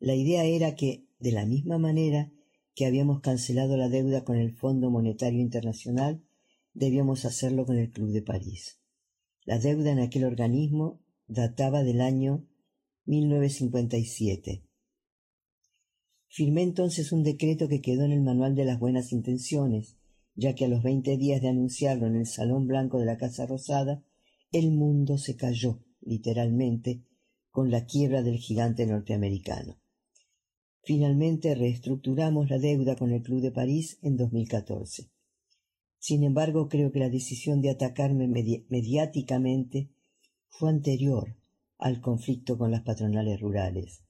La 0.00 0.14
idea 0.14 0.44
era 0.44 0.74
que, 0.74 1.06
de 1.18 1.32
la 1.32 1.46
misma 1.46 1.78
manera 1.78 2.32
que 2.74 2.86
habíamos 2.86 3.20
cancelado 3.20 3.76
la 3.76 3.88
deuda 3.88 4.24
con 4.24 4.36
el 4.36 4.54
Fondo 4.54 4.90
Monetario 4.90 5.40
Internacional, 5.40 6.22
debíamos 6.74 7.24
hacerlo 7.24 7.66
con 7.66 7.78
el 7.78 7.90
Club 7.90 8.10
de 8.10 8.22
París. 8.22 8.80
La 9.44 9.58
deuda 9.58 9.92
en 9.92 10.00
aquel 10.00 10.24
organismo 10.24 11.00
databa 11.26 11.82
del 11.82 12.00
año 12.00 12.46
1957. 13.06 14.64
Firmé 16.26 16.62
entonces 16.62 17.12
un 17.12 17.22
decreto 17.22 17.68
que 17.68 17.80
quedó 17.80 18.04
en 18.04 18.12
el 18.12 18.22
Manual 18.22 18.54
de 18.54 18.64
las 18.64 18.78
Buenas 18.78 19.12
Intenciones, 19.12 19.96
ya 20.38 20.54
que 20.54 20.66
a 20.66 20.68
los 20.68 20.84
veinte 20.84 21.16
días 21.16 21.42
de 21.42 21.48
anunciarlo 21.48 22.06
en 22.06 22.14
el 22.14 22.26
Salón 22.26 22.68
Blanco 22.68 23.00
de 23.00 23.06
la 23.06 23.16
Casa 23.16 23.44
Rosada, 23.44 24.04
el 24.52 24.70
mundo 24.70 25.18
se 25.18 25.34
cayó, 25.34 25.80
literalmente, 26.00 27.02
con 27.50 27.72
la 27.72 27.86
quiebra 27.86 28.22
del 28.22 28.38
gigante 28.38 28.86
norteamericano. 28.86 29.80
Finalmente 30.84 31.56
reestructuramos 31.56 32.48
la 32.50 32.58
deuda 32.60 32.94
con 32.94 33.10
el 33.10 33.20
Club 33.20 33.40
de 33.40 33.50
París 33.50 33.98
en 34.00 34.16
2014. 34.16 35.10
Sin 35.98 36.22
embargo, 36.22 36.68
creo 36.68 36.92
que 36.92 37.00
la 37.00 37.10
decisión 37.10 37.60
de 37.60 37.70
atacarme 37.70 38.28
mediáticamente 38.28 39.90
fue 40.50 40.70
anterior 40.70 41.36
al 41.78 42.00
conflicto 42.00 42.56
con 42.56 42.70
las 42.70 42.82
patronales 42.82 43.40
rurales. 43.40 44.04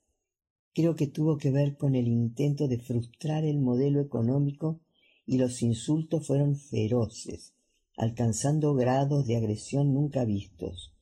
Creo 0.75 0.95
que 0.95 1.07
tuvo 1.07 1.39
que 1.39 1.51
ver 1.51 1.79
con 1.79 1.95
el 1.95 2.07
intento 2.07 2.69
de 2.69 2.79
frustrar 2.79 3.47
el 3.47 3.61
modelo 3.61 4.03
económico 4.03 4.83
y 5.29 5.37
los 5.37 5.61
insultos 5.61 6.27
fueron 6.27 6.57
feroces, 6.57 7.53
alcanzando 7.99 8.75
grados 8.75 9.27
de 9.27 9.37
agresión 9.37 9.93
nunca 9.93 10.25
vistos, 10.25 10.95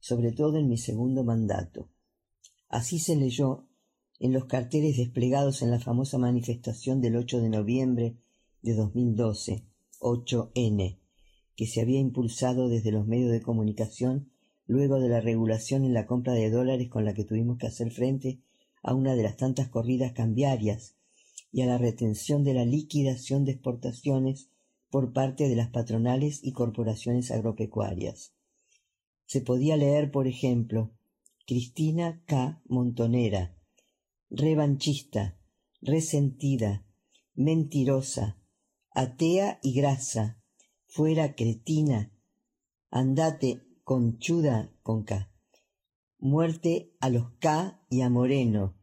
sobre 0.00 0.32
todo 0.32 0.56
en 0.56 0.70
mi 0.70 0.78
segundo 0.78 1.22
mandato. 1.22 1.90
Así 2.70 2.98
se 2.98 3.14
leyó 3.14 3.68
en 4.18 4.32
los 4.32 4.46
carteles 4.46 4.96
desplegados 4.96 5.60
en 5.60 5.70
la 5.70 5.80
famosa 5.80 6.16
manifestación 6.16 7.02
del 7.02 7.16
8 7.16 7.42
de 7.42 7.50
noviembre 7.50 8.16
de 8.62 8.72
2012, 8.72 9.66
8N, 10.00 10.98
que 11.54 11.66
se 11.66 11.82
había 11.82 12.00
impulsado 12.00 12.70
desde 12.70 12.90
los 12.90 13.06
medios 13.06 13.32
de 13.32 13.42
comunicación 13.42 14.30
luego 14.66 14.98
de 14.98 15.10
la 15.10 15.20
regulación 15.20 15.84
en 15.84 15.92
la 15.92 16.06
compra 16.06 16.32
de 16.32 16.48
dólares 16.48 16.88
con 16.88 17.04
la 17.04 17.12
que 17.12 17.24
tuvimos 17.24 17.58
que 17.58 17.66
hacer 17.66 17.90
frente 17.90 18.40
a 18.82 18.94
una 18.94 19.14
de 19.14 19.24
las 19.24 19.36
tantas 19.36 19.68
corridas 19.68 20.12
cambiarias 20.12 20.96
y 21.54 21.62
a 21.62 21.66
la 21.66 21.78
retención 21.78 22.42
de 22.42 22.52
la 22.52 22.64
liquidación 22.64 23.44
de 23.44 23.52
exportaciones 23.52 24.50
por 24.90 25.12
parte 25.12 25.48
de 25.48 25.54
las 25.54 25.70
patronales 25.70 26.40
y 26.42 26.50
corporaciones 26.50 27.30
agropecuarias. 27.30 28.34
Se 29.26 29.40
podía 29.40 29.76
leer, 29.76 30.10
por 30.10 30.26
ejemplo, 30.26 30.90
Cristina 31.46 32.20
K. 32.26 32.60
Montonera, 32.66 33.56
revanchista, 34.30 35.38
resentida, 35.80 36.84
mentirosa, 37.34 38.36
atea 38.90 39.60
y 39.62 39.74
grasa, 39.74 40.42
fuera 40.86 41.36
cretina, 41.36 42.12
andate 42.90 43.62
conchuda 43.84 44.72
con 44.82 45.04
K. 45.04 45.30
Muerte 46.18 46.90
a 46.98 47.10
los 47.10 47.30
K 47.38 47.80
y 47.90 48.00
a 48.00 48.10
Moreno. 48.10 48.74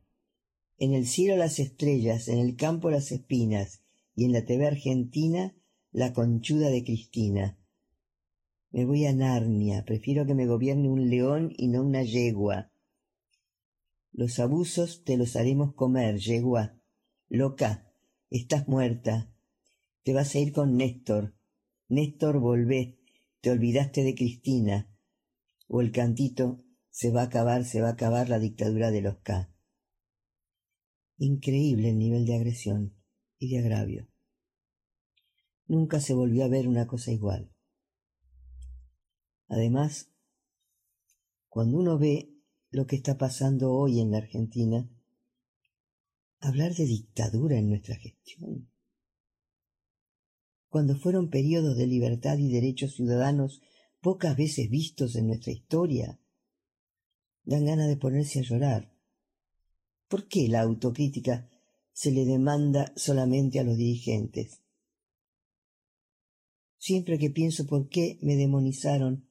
En 0.82 0.96
el 0.96 1.06
cielo 1.06 1.38
las 1.38 1.60
estrellas, 1.60 2.28
en 2.28 2.40
el 2.40 2.56
campo 2.56 2.90
las 2.90 3.12
espinas, 3.12 3.84
y 4.16 4.26
en 4.26 4.32
la 4.32 4.46
TV 4.46 4.66
argentina 4.66 5.56
la 5.92 6.12
conchuda 6.12 6.72
de 6.72 6.84
Cristina. 6.84 7.60
Me 8.72 8.86
voy 8.86 9.06
a 9.06 9.14
Narnia, 9.14 9.86
prefiero 9.86 10.26
que 10.26 10.34
me 10.34 10.48
gobierne 10.48 10.90
un 10.90 11.08
león 11.08 11.54
y 11.56 11.68
no 11.68 11.84
una 11.84 12.02
yegua. 12.02 12.72
Los 14.12 14.40
abusos 14.40 15.04
te 15.04 15.18
los 15.18 15.36
haremos 15.36 15.76
comer, 15.76 16.18
yegua. 16.18 16.76
Loca, 17.30 17.94
estás 18.32 18.68
muerta. 18.68 19.32
Te 20.02 20.14
vas 20.14 20.34
a 20.34 20.40
ir 20.40 20.52
con 20.52 20.78
Néstor. 20.78 21.36
Néstor, 21.90 22.40
volvé. 22.40 22.98
Te 23.42 23.52
olvidaste 23.52 24.04
de 24.04 24.16
Cristina 24.16 24.92
o 25.68 25.82
el 25.82 25.92
cantito 25.92 26.64
se 26.90 27.12
va 27.12 27.22
a 27.22 27.26
acabar, 27.26 27.66
se 27.66 27.82
va 27.82 27.90
a 27.90 27.94
acabar 27.94 28.30
la 28.30 28.40
dictadura 28.40 28.90
de 28.90 29.02
los 29.02 29.20
K. 29.20 29.52
Increíble 31.24 31.90
el 31.90 32.00
nivel 32.00 32.26
de 32.26 32.34
agresión 32.34 32.96
y 33.38 33.52
de 33.52 33.60
agravio. 33.60 34.08
Nunca 35.68 36.00
se 36.00 36.16
volvió 36.16 36.44
a 36.44 36.48
ver 36.48 36.68
una 36.68 36.88
cosa 36.88 37.12
igual. 37.12 37.54
Además, 39.48 40.10
cuando 41.48 41.78
uno 41.78 42.00
ve 42.00 42.34
lo 42.72 42.88
que 42.88 42.96
está 42.96 43.20
pasando 43.20 43.72
hoy 43.72 44.00
en 44.00 44.10
la 44.10 44.18
Argentina, 44.18 44.90
hablar 46.40 46.74
de 46.74 46.86
dictadura 46.86 47.56
en 47.60 47.70
nuestra 47.70 47.98
gestión. 47.98 48.72
Cuando 50.70 50.98
fueron 50.98 51.30
periodos 51.30 51.78
de 51.78 51.86
libertad 51.86 52.40
y 52.40 52.52
derechos 52.52 52.96
ciudadanos 52.96 53.62
pocas 54.00 54.36
veces 54.36 54.72
vistos 54.72 55.16
en 55.16 55.28
nuestra 55.28 55.52
historia, 55.52 56.20
dan 57.44 57.66
ganas 57.66 57.90
de 57.90 57.98
ponerse 57.98 58.40
a 58.40 58.42
llorar. 58.42 58.91
¿Por 60.12 60.28
qué 60.28 60.50
la 60.50 60.60
autocrítica 60.60 61.48
se 61.94 62.12
le 62.12 62.26
demanda 62.26 62.92
solamente 62.98 63.62
a 63.62 63.64
los 63.64 63.78
dirigentes? 63.78 64.60
Siempre 66.78 67.18
que 67.18 67.30
pienso 67.30 67.66
por 67.66 67.88
qué 67.88 68.20
me 68.22 68.36
demonizaron 68.36 69.24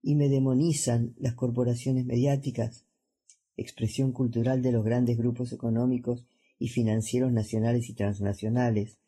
y 0.00 0.14
me 0.14 0.28
demonizan 0.28 1.16
las 1.18 1.34
corporaciones 1.34 2.06
mediáticas, 2.06 2.84
expresión 3.56 4.12
cultural 4.12 4.62
de 4.62 4.70
los 4.70 4.84
grandes 4.84 5.18
grupos 5.18 5.52
económicos 5.52 6.24
y 6.56 6.68
financieros 6.68 7.32
nacionales 7.32 7.88
y 7.88 7.94
transnacionales, 7.94 8.98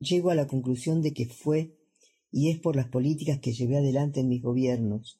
llego 0.00 0.28
a 0.28 0.34
la 0.34 0.48
conclusión 0.48 1.00
de 1.00 1.14
que 1.14 1.24
fue 1.24 1.78
y 2.30 2.50
es 2.50 2.58
por 2.58 2.76
las 2.76 2.88
políticas 2.88 3.38
que 3.38 3.54
llevé 3.54 3.78
adelante 3.78 4.20
en 4.20 4.28
mis 4.28 4.42
gobiernos, 4.42 5.18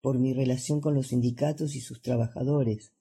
por 0.00 0.18
mi 0.18 0.34
relación 0.34 0.80
con 0.80 0.96
los 0.96 1.06
sindicatos 1.06 1.76
y 1.76 1.80
sus 1.80 2.02
trabajadores, 2.02 2.95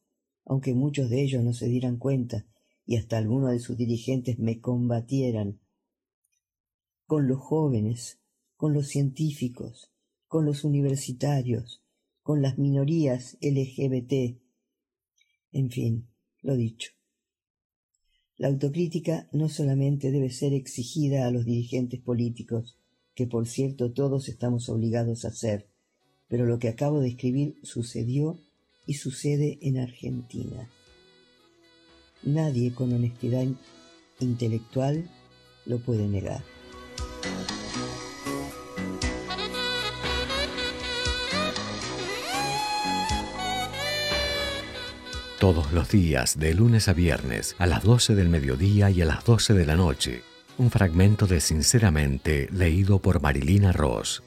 aunque 0.46 0.74
muchos 0.74 1.10
de 1.10 1.24
ellos 1.24 1.44
no 1.44 1.54
se 1.54 1.68
dieran 1.68 1.98
cuenta 1.98 2.46
y 2.86 2.98
hasta 2.98 3.18
algunos 3.18 3.52
de 3.52 3.60
sus 3.60 3.78
dirigentes 3.78 4.38
me 4.40 4.60
combatieran, 4.60 5.60
con 7.06 7.28
los 7.28 7.40
jóvenes, 7.40 8.20
con 8.56 8.74
los 8.74 8.88
científicos, 8.88 9.92
con 10.28 10.46
los 10.46 10.64
universitarios, 10.64 11.84
con 12.22 12.42
las 12.42 12.58
minorías 12.58 13.38
LGBT, 13.42 14.40
en 15.52 15.70
fin, 15.70 16.08
lo 16.42 16.56
dicho. 16.56 16.92
La 18.38 18.50
autocrítica 18.50 19.30
no 19.32 19.48
solamente 19.48 20.12
debe 20.12 20.30
ser 20.30 20.54
exigida 20.54 21.26
a 21.26 21.32
los 21.32 21.46
dirigentes 21.46 22.02
políticos, 22.02 22.78
que 23.14 23.28
por 23.28 23.48
cierto 23.48 23.94
todos 23.94 24.28
estamos 24.28 24.68
obligados 24.68 25.24
a 25.24 25.30
hacer, 25.30 25.70
pero 26.28 26.46
lo 26.46 26.60
que 26.60 26.68
acabo 26.68 27.00
de 27.00 27.10
escribir 27.10 27.58
sucedió 27.64 28.38
y 28.86 28.96
sucede 28.96 29.58
en 29.62 29.80
Argentina. 29.80 30.70
Nadie 32.24 32.74
con 32.74 32.94
honestidad 32.94 33.46
intelectual 34.20 35.10
lo 35.66 35.80
puede 35.80 36.08
negar. 36.08 36.44
Todos 45.40 45.72
los 45.74 45.90
días, 45.92 46.40
de 46.40 46.54
lunes 46.54 46.88
a 46.88 46.94
viernes, 46.94 47.56
a 47.60 47.68
las 47.68 47.84
12 47.84 48.16
del 48.16 48.30
mediodía 48.30 48.90
y 48.90 49.02
a 49.02 49.06
las 49.06 49.24
12 49.26 49.54
de 49.54 49.66
la 49.66 49.76
noche 49.76 50.24
un 50.58 50.72
fragmento 50.72 51.28
de 51.28 51.42
Sinceramente 51.42 52.48
leído 52.52 53.00
por 53.00 53.22
Marilina 53.22 53.72
Ross. 53.72 54.24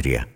Patria. 0.00 0.30